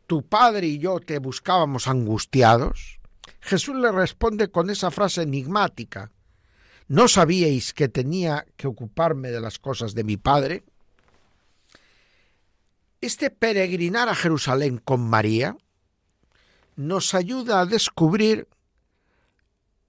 [0.07, 3.01] Tu padre y yo te buscábamos angustiados.
[3.41, 6.13] Jesús le responde con esa frase enigmática.
[6.89, 10.63] ¿No sabíais que tenía que ocuparme de las cosas de mi Padre?
[13.01, 15.57] Este peregrinar a Jerusalén con María
[16.77, 18.47] nos ayuda a descubrir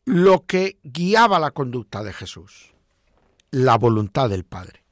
[0.08, 2.74] lo que guiaba la conducta de Jesús.
[3.52, 4.84] la voluntad del Padre.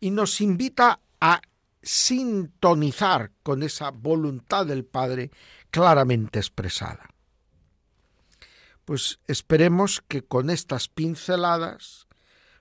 [0.00, 1.40] Y nos invita a
[1.82, 5.30] sintonizar con esa voluntad del Padre
[5.70, 7.08] claramente expresada.
[8.84, 12.08] Pues esperemos que con estas pinceladas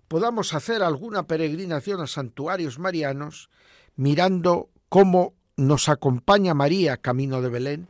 [0.07, 3.49] podamos hacer alguna peregrinación a santuarios marianos
[3.95, 7.87] mirando cómo nos acompaña María camino de Belén,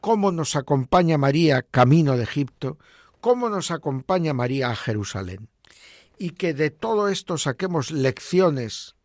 [0.00, 2.78] cómo nos acompaña María camino de Egipto,
[3.20, 5.48] cómo nos acompaña María a Jerusalén.
[6.18, 8.96] Y que de todo esto saquemos lecciones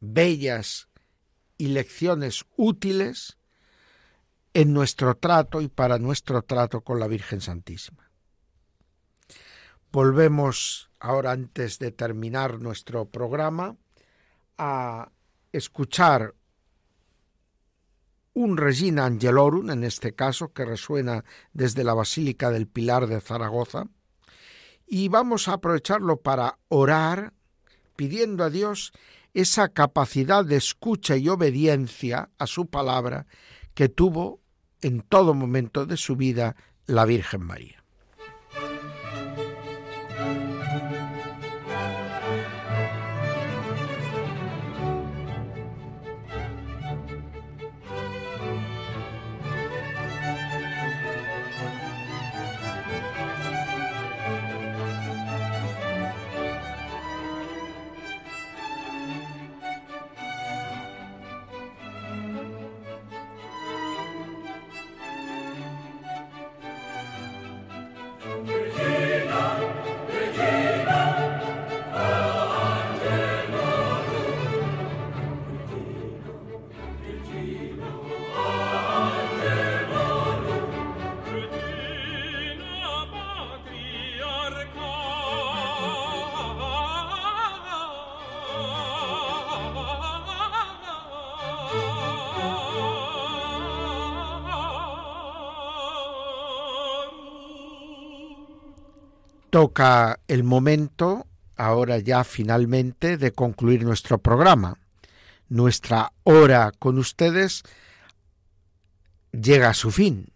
[0.00, 0.88] bellas
[1.58, 3.38] y lecciones útiles
[4.54, 8.10] en nuestro trato y para nuestro trato con la Virgen Santísima.
[9.90, 13.76] Volvemos ahora antes de terminar nuestro programa
[14.58, 15.10] a
[15.52, 16.34] escuchar
[18.34, 23.86] un Regina Angelorum, en este caso, que resuena desde la Basílica del Pilar de Zaragoza,
[24.86, 27.32] y vamos a aprovecharlo para orar,
[27.96, 28.92] pidiendo a Dios
[29.34, 33.26] esa capacidad de escucha y obediencia a su palabra
[33.74, 34.40] que tuvo
[34.82, 36.56] en todo momento de su vida
[36.86, 37.81] la Virgen María.
[99.52, 101.26] Toca el momento,
[101.56, 104.78] ahora ya finalmente, de concluir nuestro programa.
[105.50, 107.62] Nuestra hora con ustedes
[109.30, 110.32] llega a su fin.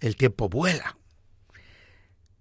[0.00, 0.96] El tiempo vuela.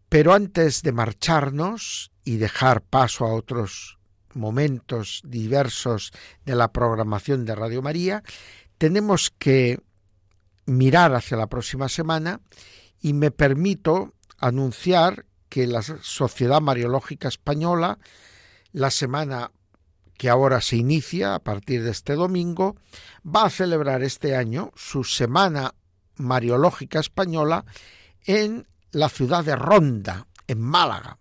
[0.10, 4.00] Pero antes de marcharnos y dejar paso a otros
[4.34, 6.12] momentos diversos
[6.44, 8.24] de la programación de Radio María,
[8.80, 9.80] tenemos que
[10.66, 12.42] mirar hacia la próxima semana
[13.00, 18.00] y me permito anunciar que la Sociedad Mariológica Española,
[18.72, 19.52] la semana
[20.18, 22.76] que ahora se inicia a partir de este domingo,
[23.26, 25.74] va a celebrar este año su Semana
[26.18, 27.66] Mariológica Española
[28.26, 31.18] en la ciudad de Ronda, en Málaga.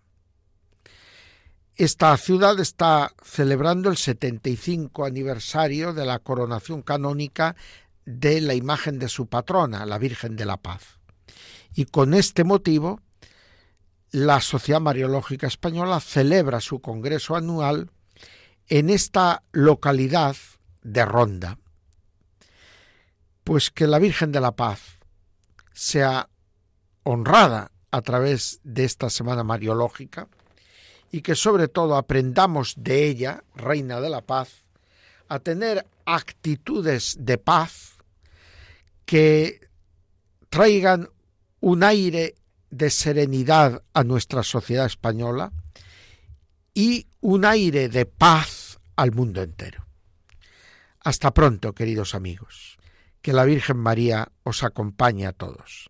[1.75, 7.55] Esta ciudad está celebrando el 75 aniversario de la coronación canónica
[8.05, 10.99] de la imagen de su patrona, la Virgen de la Paz.
[11.73, 12.99] Y con este motivo,
[14.11, 17.91] la Sociedad Mariológica Española celebra su congreso anual
[18.67, 20.35] en esta localidad
[20.81, 21.57] de Ronda.
[23.43, 24.99] Pues que la Virgen de la Paz
[25.73, 26.29] sea
[27.03, 30.27] honrada a través de esta Semana Mariológica
[31.11, 34.63] y que sobre todo aprendamos de ella, Reina de la Paz,
[35.27, 37.97] a tener actitudes de paz
[39.05, 39.69] que
[40.49, 41.09] traigan
[41.61, 42.35] un aire
[42.69, 45.51] de serenidad a nuestra sociedad española
[46.73, 49.85] y un aire de paz al mundo entero.
[51.03, 52.77] Hasta pronto, queridos amigos.
[53.21, 55.89] Que la Virgen María os acompañe a todos.